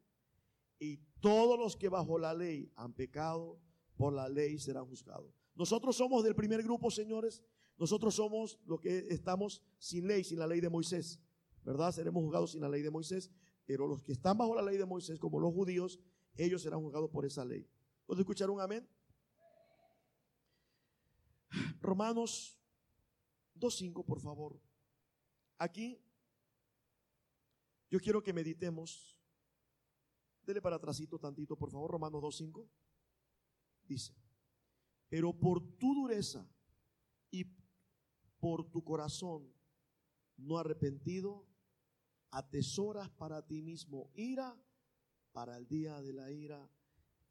[0.86, 3.60] Y todos los que bajo la ley han pecado,
[3.98, 5.34] por la ley serán juzgados.
[5.56, 7.42] Nosotros somos del primer grupo, señores.
[7.78, 11.20] Nosotros somos los que estamos sin ley, sin la ley de Moisés.
[11.64, 11.92] ¿verdad?
[11.92, 13.32] Seremos juzgados sin la ley de Moisés,
[13.66, 16.00] pero los que están bajo la ley de Moisés, como los judíos,
[16.36, 17.68] ellos serán juzgados por esa ley.
[18.06, 18.88] ¿Puedo escuchar un amén?
[21.82, 22.60] Romanos
[23.56, 24.62] 2.5, por favor.
[25.58, 26.00] Aquí
[27.90, 29.18] yo quiero que meditemos.
[30.46, 32.70] Dele para atrásito tantito, por favor, Romanos 2.5.
[33.88, 34.14] Dice,
[35.10, 36.48] pero por tu dureza
[37.32, 37.46] y
[38.40, 39.52] por tu corazón
[40.38, 41.48] no arrepentido,
[42.32, 44.60] atesoras para ti mismo ira
[45.32, 46.70] para el día de la ira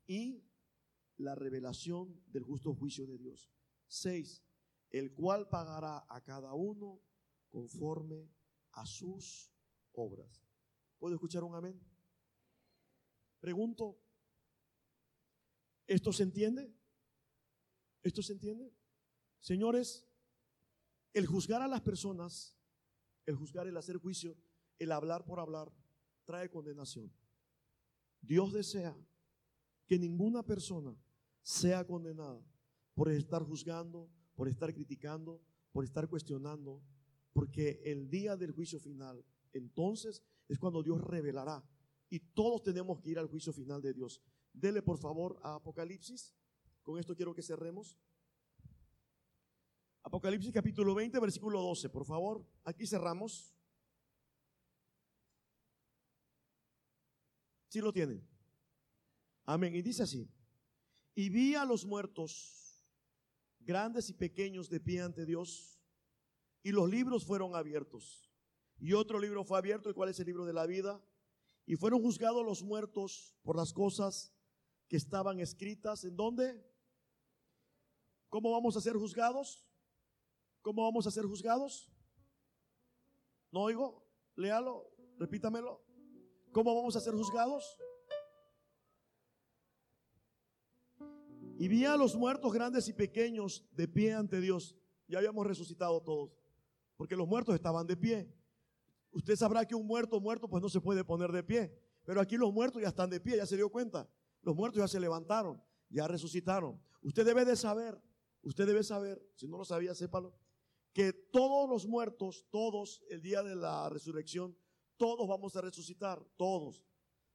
[0.06, 0.44] y
[1.16, 3.50] la revelación del justo juicio de Dios.
[3.86, 4.42] 6.
[4.90, 7.00] El cual pagará a cada uno
[7.50, 8.30] conforme
[8.72, 9.52] a sus
[9.92, 10.44] obras.
[10.98, 11.80] ¿Puedo escuchar un amén?
[13.44, 14.00] Pregunto,
[15.86, 16.74] ¿esto se entiende?
[18.02, 18.72] ¿Esto se entiende?
[19.38, 20.08] Señores,
[21.12, 22.56] el juzgar a las personas,
[23.26, 24.34] el juzgar, el hacer juicio,
[24.78, 25.70] el hablar por hablar
[26.24, 27.12] trae condenación.
[28.22, 28.96] Dios desea
[29.86, 30.96] que ninguna persona
[31.42, 32.42] sea condenada
[32.94, 35.38] por estar juzgando, por estar criticando,
[35.70, 36.82] por estar cuestionando,
[37.34, 41.62] porque el día del juicio final, entonces es cuando Dios revelará
[42.14, 44.22] y todos tenemos que ir al juicio final de Dios.
[44.52, 46.32] Dele por favor a Apocalipsis.
[46.84, 47.98] Con esto quiero que cerremos.
[50.04, 52.46] Apocalipsis capítulo 20, versículo 12, por favor.
[52.62, 53.52] Aquí cerramos.
[57.68, 58.24] ¿Sí lo tienen?
[59.44, 59.74] Amén.
[59.74, 60.30] Y dice así.
[61.16, 62.86] Y vi a los muertos,
[63.58, 65.80] grandes y pequeños, de pie ante Dios,
[66.62, 68.30] y los libros fueron abiertos.
[68.78, 71.02] Y otro libro fue abierto, el cual es el libro de la vida.
[71.66, 74.32] Y fueron juzgados los muertos por las cosas
[74.88, 76.04] que estaban escritas.
[76.04, 76.62] ¿En dónde?
[78.28, 79.66] ¿Cómo vamos a ser juzgados?
[80.60, 81.90] ¿Cómo vamos a ser juzgados?
[83.50, 84.04] ¿No oigo?
[84.36, 85.82] Léalo, repítamelo.
[86.52, 87.78] ¿Cómo vamos a ser juzgados?
[91.58, 94.76] Y vi a los muertos grandes y pequeños de pie ante Dios.
[95.06, 96.36] Ya habíamos resucitado todos,
[96.96, 98.34] porque los muertos estaban de pie.
[99.14, 101.72] Usted sabrá que un muerto muerto pues no se puede poner de pie,
[102.04, 104.10] Pero aquí los muertos ya están de pie, ya se dio cuenta.
[104.42, 106.82] Los muertos ya se levantaron, ya resucitaron.
[107.00, 108.02] Usted debe de saber,
[108.42, 110.36] usted debe saber, si no lo sabía, sépalo,
[110.92, 114.58] que todos los muertos, todos el día de la resurrección,
[114.96, 116.84] todos vamos a resucitar, todos.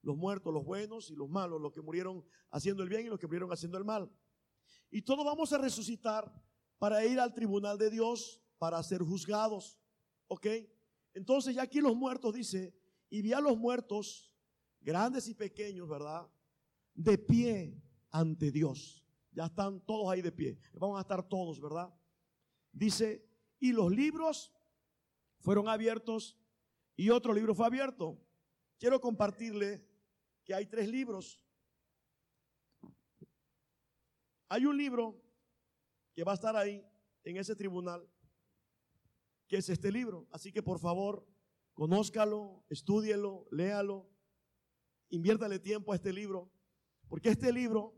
[0.02, 3.20] Los muertos, los buenos y los malos, los que murieron haciendo el bien y los
[3.20, 4.12] que murieron haciendo el mal.
[4.92, 6.32] Y todos vamos a resucitar
[6.78, 9.80] para ir al tribunal de Dios para ser juzgados.
[10.28, 10.46] ¿Ok?
[11.14, 12.74] Entonces ya aquí los muertos dice,
[13.10, 14.34] y vi a los muertos,
[14.82, 16.30] grandes y pequeños, ¿verdad?
[16.94, 17.82] De pie
[18.12, 19.06] ante Dios.
[19.32, 20.60] Ya están todos ahí de pie.
[20.74, 21.94] Vamos a estar todos, ¿verdad?
[22.72, 23.26] Dice,
[23.60, 24.54] y los libros
[25.40, 26.38] fueron abiertos
[26.96, 28.20] y otro libro fue abierto.
[28.78, 29.86] Quiero compartirle
[30.44, 31.46] que hay tres libros.
[34.48, 35.22] Hay un libro
[36.14, 36.84] que va a estar ahí
[37.24, 38.08] en ese tribunal,
[39.50, 40.28] que es este libro.
[40.32, 41.28] Así que por favor,
[41.74, 44.08] conózcalo, estúdielo, léalo,
[45.10, 46.52] inviértale tiempo a este libro,
[47.10, 47.96] porque este libro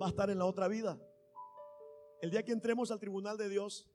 [0.00, 1.00] va a estar en la otra vida.
[2.20, 3.88] El día que entremos al tribunal de Dios,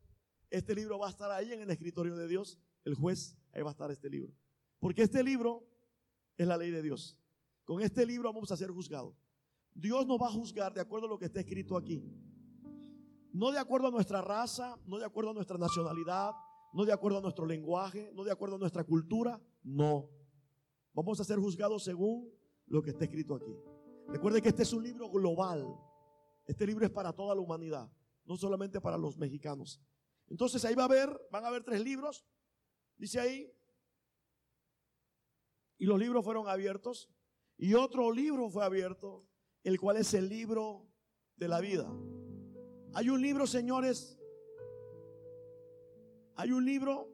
[0.49, 3.71] este libro va a estar ahí en el escritorio de Dios, el juez, ahí va
[3.71, 4.33] a estar este libro.
[4.79, 5.67] Porque este libro
[6.37, 7.19] es la ley de Dios.
[7.65, 9.15] Con este libro vamos a ser juzgados.
[9.73, 12.01] Dios nos va a juzgar de acuerdo a lo que está escrito aquí.
[13.33, 16.33] No de acuerdo a nuestra raza, no de acuerdo a nuestra nacionalidad,
[16.71, 20.07] no de acuerdo a nuestro lenguaje, no de acuerdo a nuestra cultura, no.
[20.93, 22.31] Vamos a ser juzgados según
[22.67, 23.51] lo que está escrito aquí.
[24.07, 25.65] Recuerde que este es un libro global.
[26.45, 27.91] Este libro es para toda la humanidad,
[28.25, 29.81] no solamente para los mexicanos.
[30.27, 32.23] Entonces ahí va a haber, van a haber tres libros,
[32.97, 33.51] dice ahí,
[35.79, 37.09] y los libros fueron abiertos,
[37.57, 39.27] y otro libro fue abierto,
[39.63, 40.87] el cual es el libro
[41.35, 41.91] de la vida.
[42.93, 44.19] Hay un libro, señores,
[46.35, 47.09] hay un libro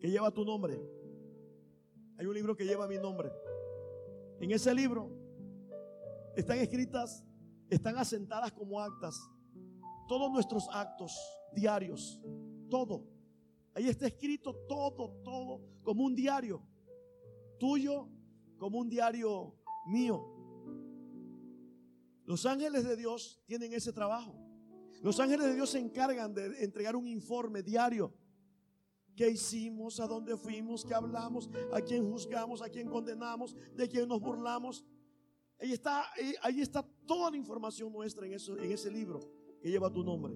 [0.00, 0.80] que lleva tu nombre.
[2.18, 3.30] Hay un libro que lleva mi nombre.
[4.40, 5.10] En ese libro
[6.36, 7.24] están escritas,
[7.70, 9.16] están asentadas como actas
[10.08, 11.16] todos nuestros actos
[11.54, 12.20] diarios,
[12.68, 13.06] todo.
[13.74, 16.62] Ahí está escrito todo, todo, como un diario
[17.58, 18.08] tuyo,
[18.58, 19.54] como un diario
[19.86, 20.31] mío.
[22.32, 24.34] Los ángeles de Dios tienen ese trabajo.
[25.02, 28.10] Los ángeles de Dios se encargan de entregar un informe diario.
[29.14, 30.00] ¿Qué hicimos?
[30.00, 30.82] ¿A dónde fuimos?
[30.82, 31.50] ¿Qué hablamos?
[31.74, 32.62] ¿A quién juzgamos?
[32.62, 33.54] ¿A quién condenamos?
[33.76, 34.82] ¿De quién nos burlamos?
[35.60, 36.06] Ahí está,
[36.56, 39.20] está toda la información nuestra en, en ese libro
[39.60, 40.34] que lleva tu nombre.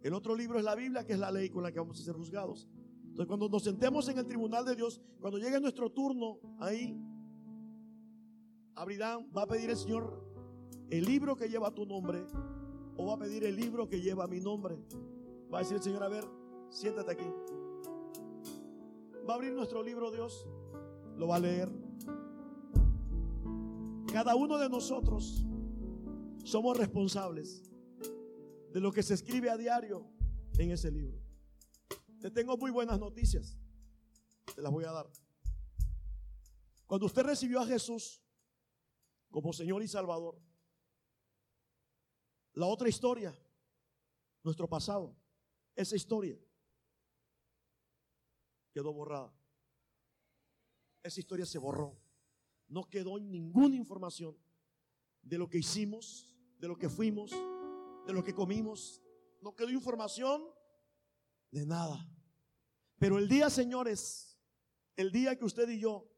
[0.00, 2.02] El otro libro es la Biblia, que es la ley con la que vamos a
[2.02, 2.66] ser juzgados.
[3.02, 6.98] Entonces, cuando nos sentemos en el tribunal de Dios, cuando llegue nuestro turno, ahí
[8.74, 10.32] abrirán, va a pedir el Señor
[10.90, 12.26] el libro que lleva tu nombre,
[12.96, 14.78] o va a pedir el libro que lleva mi nombre.
[15.52, 16.24] Va a decir el Señor, a ver,
[16.70, 17.26] siéntate aquí.
[19.28, 20.46] Va a abrir nuestro libro Dios,
[21.16, 21.70] lo va a leer.
[24.12, 25.44] Cada uno de nosotros
[26.44, 27.62] somos responsables
[28.72, 30.06] de lo que se escribe a diario
[30.58, 31.18] en ese libro.
[32.20, 33.56] Te tengo muy buenas noticias.
[34.54, 35.10] Te las voy a dar.
[36.86, 38.22] Cuando usted recibió a Jesús
[39.30, 40.40] como Señor y Salvador,
[42.54, 43.36] la otra historia,
[44.42, 45.16] nuestro pasado,
[45.74, 46.38] esa historia
[48.72, 49.32] quedó borrada.
[51.02, 51.98] Esa historia se borró.
[52.68, 54.36] No quedó ninguna información
[55.22, 57.30] de lo que hicimos, de lo que fuimos,
[58.06, 59.02] de lo que comimos.
[59.40, 60.44] No quedó información
[61.50, 62.08] de nada.
[62.98, 64.38] Pero el día, señores,
[64.96, 66.10] el día que usted y yo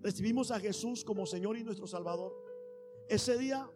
[0.00, 2.32] recibimos a Jesús como Señor y nuestro Salvador,
[3.08, 3.68] ese día,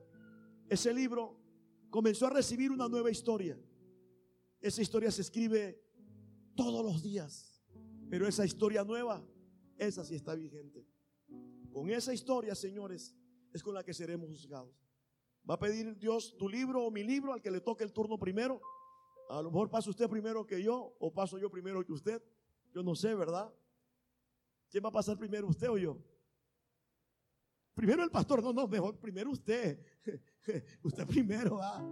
[0.68, 1.43] ese libro
[1.95, 3.57] comenzó a recibir una nueva historia.
[4.61, 5.80] Esa historia se escribe
[6.57, 7.62] todos los días,
[8.11, 9.24] pero esa historia nueva,
[9.78, 10.84] esa sí está vigente.
[11.72, 13.14] Con esa historia, señores,
[13.53, 14.74] es con la que seremos juzgados.
[15.49, 18.18] Va a pedir Dios tu libro o mi libro al que le toque el turno
[18.18, 18.61] primero.
[19.30, 22.20] A lo mejor pasa usted primero que yo o paso yo primero que usted.
[22.72, 23.55] Yo no sé, ¿verdad?
[24.68, 25.97] ¿Quién va a pasar primero, usted o yo?
[27.72, 29.78] Primero el pastor, no, no, mejor primero usted.
[30.82, 31.82] usted primero va.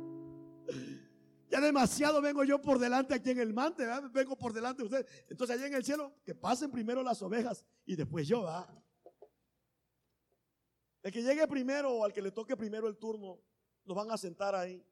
[1.50, 5.06] Ya demasiado vengo yo por delante aquí en el mante, vengo por delante de usted.
[5.28, 8.82] Entonces allá en el cielo, que pasen primero las ovejas y después yo, va.
[11.02, 13.38] El que llegue primero o al que le toque primero el turno,
[13.84, 14.82] nos van a sentar ahí.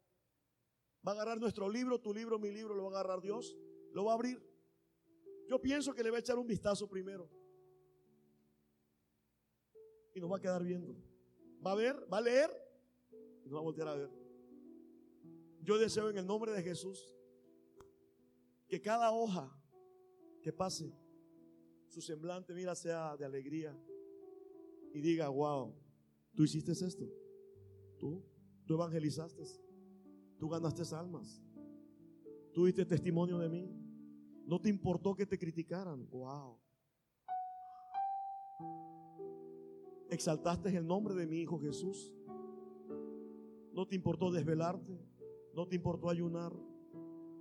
[1.07, 3.57] Va a agarrar nuestro libro, tu libro, mi libro, lo va a agarrar Dios,
[3.93, 4.43] lo va a abrir.
[5.49, 7.31] Yo pienso que le va a echar un vistazo primero.
[10.15, 10.95] Y nos va a quedar viendo.
[11.65, 12.51] Va a ver, va a leer
[13.45, 14.11] y nos va a voltear a ver.
[15.63, 17.17] Yo deseo en el nombre de Jesús
[18.67, 19.55] que cada hoja
[20.43, 20.95] que pase
[21.89, 23.77] su semblante, mira, sea de alegría
[24.95, 25.75] y diga, wow,
[26.35, 27.05] tú hiciste esto,
[27.99, 28.25] tú,
[28.65, 29.43] tú evangelizaste,
[30.39, 31.43] tú ganaste almas,
[32.53, 33.71] tú diste testimonio de mí,
[34.47, 36.59] no te importó que te criticaran, wow.
[40.09, 42.13] Exaltaste el nombre de mi Hijo Jesús.
[43.73, 44.99] No te importó desvelarte,
[45.55, 46.53] no te importó ayunar,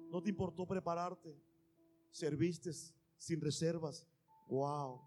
[0.10, 1.36] no te importó prepararte,
[2.12, 2.72] serviste
[3.18, 4.08] sin reservas.
[4.48, 5.02] Wow,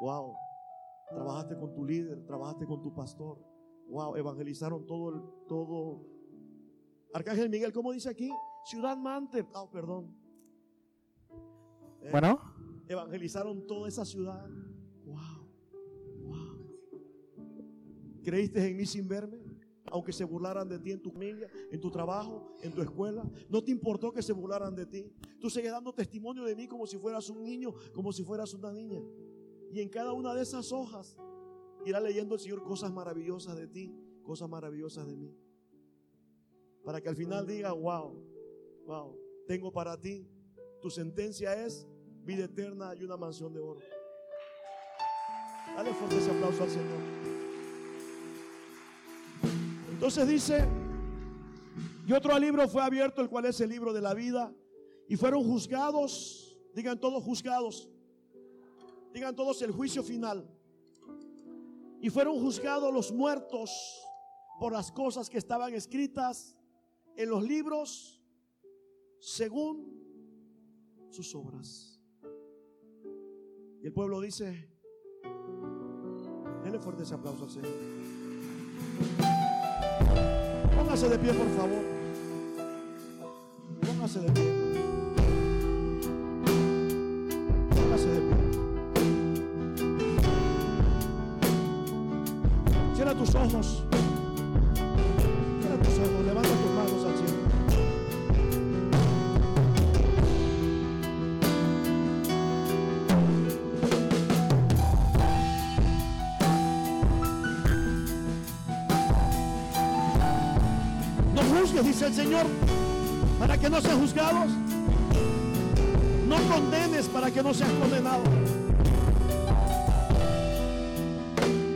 [0.00, 0.34] wow.
[1.10, 3.38] Trabajaste con tu líder, trabajaste con tu pastor.
[3.88, 6.06] Wow, evangelizaron todo el, todo.
[7.12, 8.30] Arcángel Miguel, ¿cómo dice aquí?
[8.64, 9.44] Ciudad Mante.
[9.54, 10.14] Oh, perdón.
[12.02, 12.40] Eh, bueno.
[12.88, 14.48] Evangelizaron toda esa ciudad.
[15.04, 15.48] Wow,
[16.22, 16.60] wow.
[18.22, 19.39] ¿Creíste en mí sin verme?
[19.86, 23.24] Aunque se burlaran de ti en tu familia, en tu trabajo, en tu escuela.
[23.48, 25.12] No te importó que se burlaran de ti.
[25.40, 28.72] Tú sigues dando testimonio de mí como si fueras un niño, como si fueras una
[28.72, 29.00] niña.
[29.72, 31.16] Y en cada una de esas hojas
[31.84, 35.34] irá leyendo el Señor cosas maravillosas de ti, cosas maravillosas de mí.
[36.84, 38.14] Para que al final diga, wow,
[38.86, 39.16] wow,
[39.46, 40.26] tengo para ti.
[40.80, 41.86] Tu sentencia es
[42.24, 43.80] vida eterna y una mansión de oro.
[45.76, 47.19] Dale fuerte ese aplauso al Señor.
[50.00, 50.66] Entonces dice,
[52.06, 54.50] y otro libro fue abierto, el cual es el libro de la vida,
[55.06, 57.90] y fueron juzgados, digan todos juzgados,
[59.12, 60.48] Digan todos el juicio final.
[62.00, 63.70] Y fueron juzgados los muertos
[64.58, 66.56] por las cosas que estaban escritas
[67.16, 68.22] en los libros
[69.18, 70.00] según
[71.10, 72.00] sus obras.
[73.82, 74.70] Y el pueblo dice,
[76.62, 77.70] denle fuerte ese aplauso al Señor.
[80.90, 81.84] Póngase de pie, por favor.
[83.86, 84.50] Póngase de pie.
[87.76, 88.36] Póngase de pie.
[92.96, 93.84] Cierra tus ojos.
[112.30, 112.46] Señor,
[113.40, 114.50] para que no sean juzgados.
[116.28, 118.22] No condenes para que no seas condenado.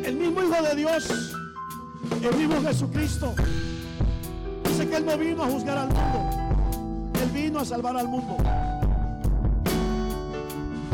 [0.04, 1.34] El mismo Hijo de Dios,
[2.22, 3.34] el mismo Jesucristo,
[4.62, 8.36] dice que Él no vino a juzgar al mundo, Él vino a salvar al mundo.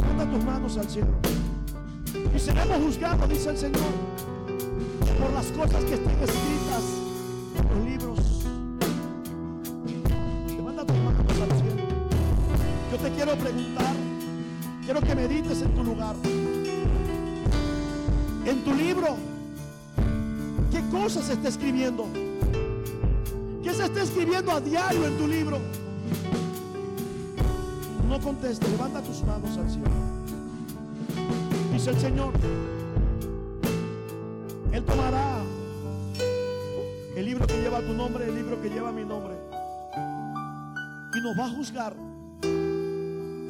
[0.06, 1.12] Manda tus manos al cielo.
[2.34, 3.92] Y seremos juzgados, dice el Señor,
[5.20, 6.82] por las cosas que estén escritas
[7.58, 8.39] en los libros.
[13.02, 13.94] Te quiero preguntar,
[14.84, 16.16] quiero que medites en tu lugar
[18.50, 19.16] en tu libro,
[20.70, 22.06] ¿qué cosas está escribiendo?
[23.62, 25.58] ¿Qué se está escribiendo a diario en tu libro?
[28.08, 29.90] No conteste, levanta tus manos al cielo.
[31.72, 32.32] Dice el Señor,
[34.72, 35.42] Él tomará
[37.16, 39.34] el libro que lleva tu nombre, el libro que lleva mi nombre,
[41.14, 42.09] y nos va a juzgar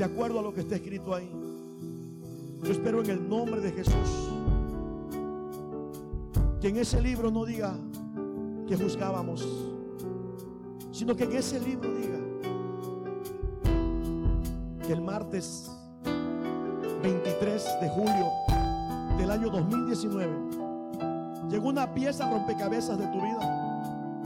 [0.01, 1.30] de acuerdo a lo que está escrito ahí.
[2.62, 4.30] Yo espero en el nombre de Jesús
[6.59, 7.74] que en ese libro no diga
[8.66, 9.46] que juzgábamos,
[10.90, 12.18] sino que en ese libro diga
[14.86, 15.70] que el martes
[17.03, 18.26] 23 de julio
[19.18, 20.32] del año 2019
[21.51, 24.16] llegó una pieza rompecabezas de tu vida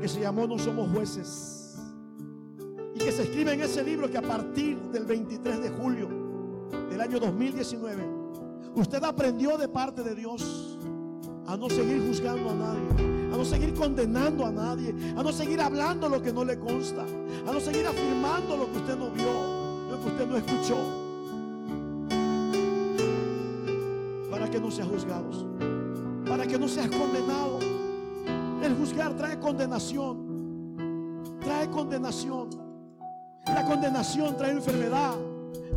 [0.00, 1.55] que se llamó No somos jueces
[3.06, 6.08] que se escribe en ese libro que a partir del 23 de julio
[6.90, 8.02] del año 2019
[8.74, 10.76] usted aprendió de parte de Dios
[11.46, 15.60] a no seguir juzgando a nadie, a no seguir condenando a nadie, a no seguir
[15.60, 17.04] hablando lo que no le consta,
[17.46, 20.76] a no seguir afirmando lo que usted no vio, lo que usted no escuchó,
[24.32, 25.46] para que no seas juzgados,
[26.28, 27.60] para que no seas condenado.
[28.64, 30.74] El juzgar trae condenación,
[31.40, 32.65] trae condenación.
[33.46, 35.14] La condenación trae enfermedad,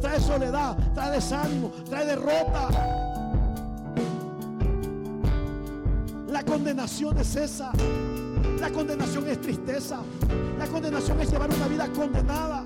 [0.02, 2.70] trae soledad, trae desánimo, trae derrota.
[6.28, 7.72] La condenación es esa.
[8.60, 10.00] La condenación es tristeza.
[10.58, 12.66] La condenación es llevar una vida condenada.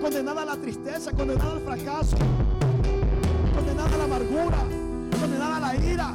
[0.00, 2.16] Condenada a la tristeza, condenada al fracaso,
[3.54, 4.58] condenada a la amargura,
[5.20, 6.14] condenada a la ira,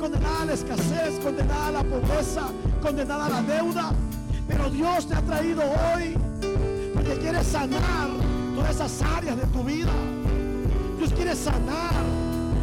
[0.00, 2.42] condenada a la escasez, condenada a la pobreza,
[2.80, 3.92] condenada a la deuda.
[4.48, 6.16] Pero Dios te ha traído hoy
[7.22, 8.08] quiere sanar
[8.54, 9.92] todas esas áreas de tu vida.
[10.98, 11.94] Dios quiere sanar,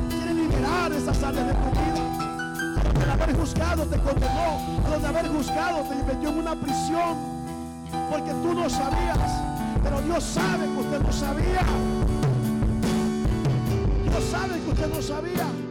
[0.10, 2.94] quiere liberar esas áreas de tu vida.
[2.94, 7.16] Por haber juzgado te condenó, por haber juzgado te metió en una prisión,
[8.12, 9.32] porque tú no sabías,
[9.82, 11.64] pero Dios sabe que usted no sabía.
[14.04, 15.69] Dios sabe que usted no sabía.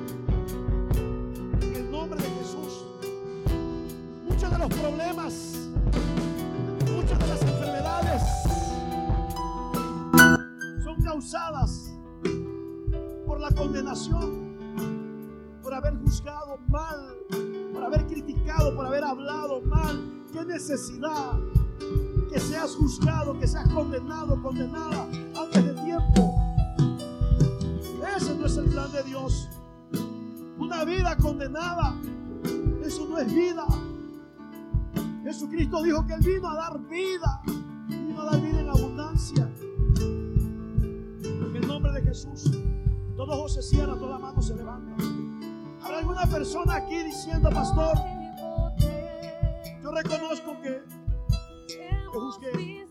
[11.19, 11.99] Causadas
[13.27, 14.57] por la condenación,
[15.61, 17.17] por haber juzgado mal,
[17.73, 20.25] por haber criticado, por haber hablado mal.
[20.33, 21.33] ¿Qué necesidad
[22.33, 26.37] que seas juzgado, que seas condenado, condenada antes de tiempo?
[28.17, 29.49] Ese no es el plan de Dios.
[30.57, 31.97] Una vida condenada,
[32.85, 33.67] eso no es vida.
[35.25, 37.43] Jesucristo dijo que Él vino a dar vida,
[37.89, 39.49] vino a dar vida en abundancia.
[42.09, 42.51] Jesús,
[43.17, 45.05] todo ojo se cierra, toda mano se levanta.
[45.83, 47.99] ¿Habrá alguna persona aquí diciendo, pastor,
[49.83, 50.83] yo reconozco que,
[51.69, 52.87] que juzgué?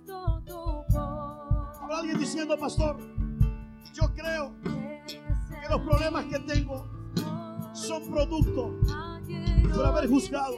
[1.82, 2.97] ¿Habrá alguien diciendo, pastor,
[3.91, 6.86] yo creo que los problemas que tengo
[7.74, 8.76] son producto
[9.74, 10.57] por haber juzgado,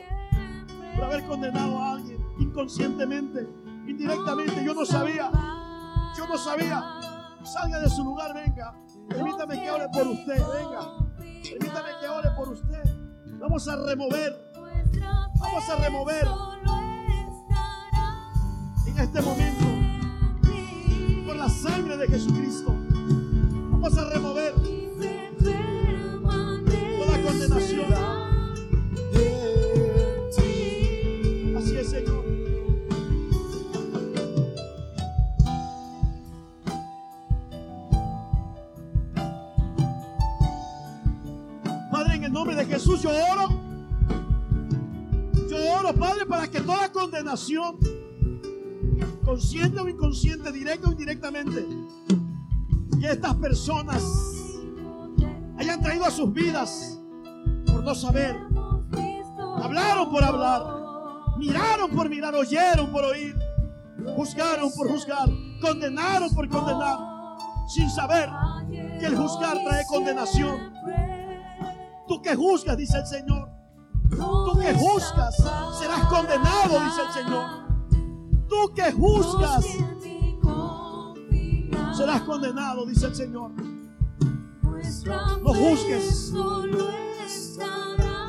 [0.95, 3.47] por haber condenado a alguien inconscientemente,
[3.87, 4.65] indirectamente?
[4.65, 5.31] Yo no sabía,
[6.17, 7.08] yo no sabía.
[7.43, 8.73] Salga de su lugar, venga.
[9.07, 10.81] Permítame que ore por usted, venga.
[11.17, 12.83] Permítame que ore por usted.
[13.39, 14.51] Vamos a remover,
[15.39, 16.27] vamos a remover
[18.85, 19.65] en este momento
[21.25, 22.75] por la sangre de Jesucristo.
[23.71, 24.53] Vamos a remover
[26.99, 28.18] toda condenación.
[43.01, 43.49] Yo oro.
[45.49, 47.77] Yo oro, Padre, para que toda condenación,
[49.23, 51.65] consciente o inconsciente, directa o indirectamente,
[52.99, 54.03] que estas personas
[55.57, 56.99] hayan traído a sus vidas
[57.65, 58.35] por no saber,
[59.63, 60.63] hablaron por hablar,
[61.37, 63.33] miraron por mirar, oyeron por oír,
[64.15, 65.29] juzgaron por juzgar,
[65.61, 66.97] condenaron por condenar,
[67.73, 68.29] sin saber
[68.69, 70.73] que el juzgar trae condenación.
[72.09, 73.47] Tú que juzgas, dice el Señor,
[74.09, 75.35] tú que juzgas,
[75.79, 77.45] serás condenado, dice el Señor.
[78.49, 79.65] Tú que juzgas,
[81.95, 83.51] serás condenado, dice el Señor.
[85.43, 86.33] No juzgues.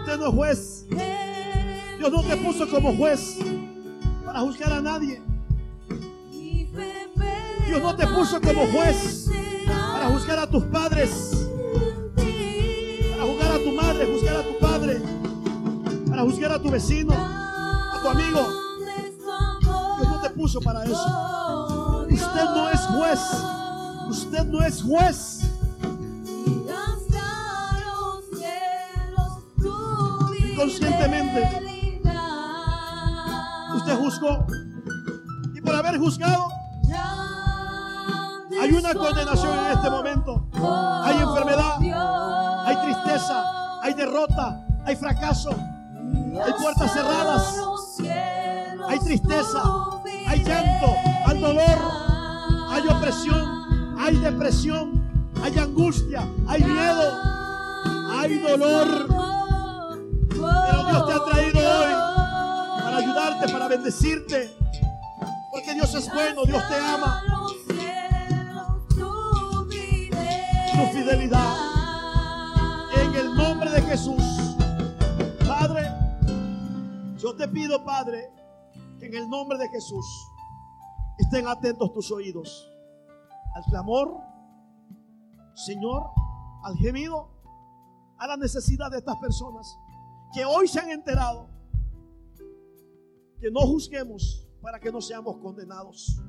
[0.00, 0.86] Usted no es juez.
[1.98, 3.38] Dios no te puso como juez
[4.26, 5.22] para juzgar a nadie.
[7.66, 9.30] Dios no te puso como juez
[9.66, 11.39] para juzgar a tus padres,
[14.40, 15.02] a tu padre,
[16.08, 18.40] para juzgar a tu vecino, a tu amigo.
[19.60, 22.06] Dios no te puso para eso.
[22.10, 23.20] Usted no es juez.
[24.08, 25.40] Usted no es juez.
[30.50, 31.42] Inconscientemente.
[33.76, 34.46] Usted juzgó.
[35.54, 36.48] Y por haber juzgado,
[38.60, 40.46] hay una condenación en este momento.
[41.04, 41.76] Hay enfermedad,
[42.66, 43.59] hay tristeza,
[43.90, 47.56] hay derrota, hay fracaso, hay puertas cerradas,
[48.88, 49.62] hay tristeza,
[50.28, 50.94] hay llanto,
[51.26, 51.78] hay dolor,
[52.70, 57.20] hay opresión, hay depresión, hay angustia, hay miedo,
[58.12, 59.08] hay dolor.
[60.28, 61.92] Pero Dios te ha traído hoy
[62.84, 64.56] para ayudarte, para bendecirte.
[65.50, 67.22] Porque Dios es bueno, Dios te ama.
[70.76, 71.69] Tu fidelidad.
[73.70, 74.56] De Jesús.
[75.46, 75.82] Padre,
[77.18, 78.28] yo te pido, Padre,
[78.98, 80.04] que en el nombre de Jesús
[81.18, 82.68] estén atentos tus oídos
[83.54, 84.16] al clamor,
[85.54, 86.10] Señor,
[86.64, 87.28] al gemido,
[88.18, 89.78] a la necesidad de estas personas
[90.34, 91.48] que hoy se han enterado
[93.40, 96.20] que no juzguemos para que no seamos condenados.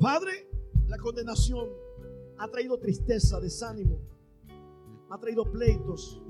[0.00, 0.48] Padre,
[0.86, 1.68] la condenación
[2.38, 4.13] ha traído tristeza, desánimo,
[5.14, 6.20] ha traído pleitos,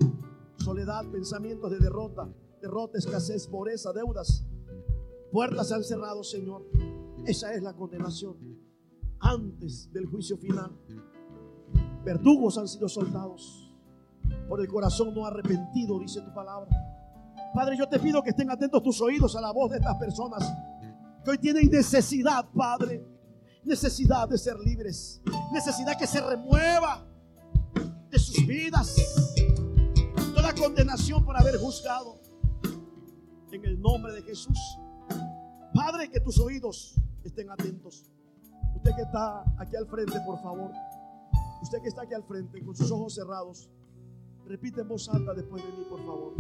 [0.59, 2.29] soledad, pensamientos de derrota,
[2.61, 4.47] derrota, escasez, pobreza, deudas.
[5.33, 6.67] Puertas se han cerrado, Señor.
[7.25, 8.37] Esa es la condenación.
[9.21, 10.71] Antes del juicio final,
[12.05, 13.75] verdugos han sido soltados
[14.51, 16.69] por el corazón no arrepentido, dice tu palabra.
[17.55, 20.53] Padre, yo te pido que estén atentos tus oídos a la voz de estas personas
[21.25, 23.03] que hoy tienen necesidad, Padre.
[23.65, 25.23] necesidad de ser libres,
[25.55, 27.14] necesidad que se remueva
[28.47, 28.97] vidas
[30.35, 32.17] toda condenación por haber juzgado.
[33.53, 34.59] En el nombre de Jesús.
[35.73, 38.11] Padre, que tus oídos estén atentos.
[38.75, 40.71] Usted que está aquí al frente, por favor.
[41.63, 43.71] Usted que está aquí al frente con sus ojos cerrados.
[44.45, 46.35] Repite en voz alta después de mí, por favor.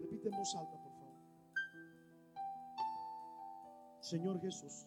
[0.00, 1.14] Repite en voz alta, por favor.
[4.00, 4.86] Señor Jesús,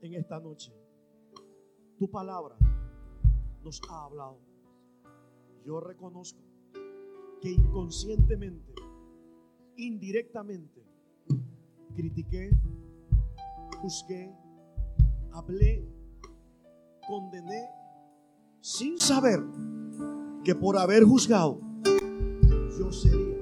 [0.00, 0.72] en esta noche,
[1.98, 2.56] tu palabra
[3.62, 4.38] nos ha hablado.
[5.64, 6.40] Yo reconozco
[7.40, 8.72] que inconscientemente,
[9.76, 10.82] indirectamente,
[11.94, 12.50] critiqué,
[13.80, 14.32] juzgué,
[15.32, 15.86] hablé,
[17.06, 17.68] condené,
[18.60, 19.40] sin saber
[20.44, 21.60] que por haber juzgado,
[22.78, 23.36] yo sería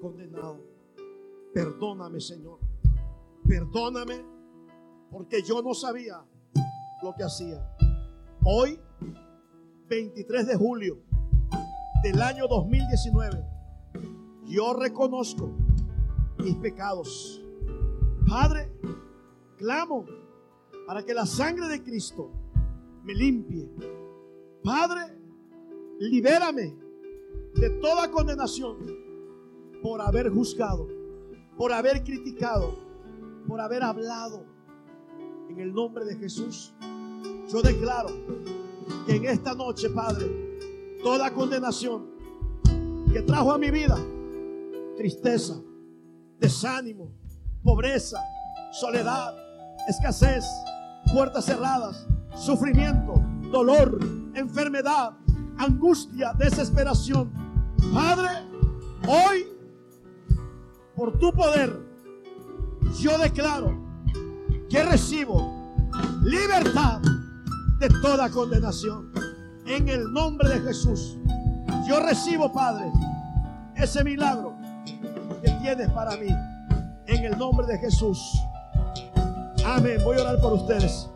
[0.00, 0.60] condenado.
[1.54, 2.58] Perdóname, Señor.
[3.46, 4.37] Perdóname
[5.10, 6.24] porque yo no sabía
[7.02, 7.66] lo que hacía.
[8.44, 8.78] Hoy,
[9.88, 10.98] 23 de julio
[12.02, 13.44] del año 2019,
[14.46, 15.50] yo reconozco
[16.38, 17.42] mis pecados.
[18.28, 18.70] Padre,
[19.56, 20.04] clamo
[20.86, 22.30] para que la sangre de Cristo
[23.02, 23.70] me limpie.
[24.62, 25.18] Padre,
[25.98, 26.76] libérame
[27.54, 28.76] de toda condenación
[29.82, 30.86] por haber juzgado,
[31.56, 32.74] por haber criticado,
[33.46, 34.57] por haber hablado.
[35.48, 36.74] En el nombre de Jesús,
[37.50, 38.08] yo declaro
[39.06, 40.26] que en esta noche, Padre,
[41.02, 42.06] toda condenación
[43.12, 43.98] que trajo a mi vida,
[44.96, 45.58] tristeza,
[46.38, 47.10] desánimo,
[47.62, 48.20] pobreza,
[48.72, 49.34] soledad,
[49.88, 50.44] escasez,
[51.14, 53.14] puertas cerradas, sufrimiento,
[53.50, 53.98] dolor,
[54.34, 55.16] enfermedad,
[55.56, 57.32] angustia, desesperación.
[57.94, 58.28] Padre,
[59.08, 59.46] hoy,
[60.94, 61.74] por tu poder,
[63.00, 63.77] yo declaro
[64.68, 65.58] que recibo
[66.22, 67.00] libertad
[67.78, 69.10] de toda condenación.
[69.66, 71.16] En el nombre de Jesús,
[71.86, 72.90] yo recibo, Padre,
[73.76, 74.56] ese milagro
[75.42, 76.28] que tienes para mí.
[77.06, 78.18] En el nombre de Jesús.
[79.64, 80.00] Amén.
[80.04, 81.08] Voy a orar por ustedes.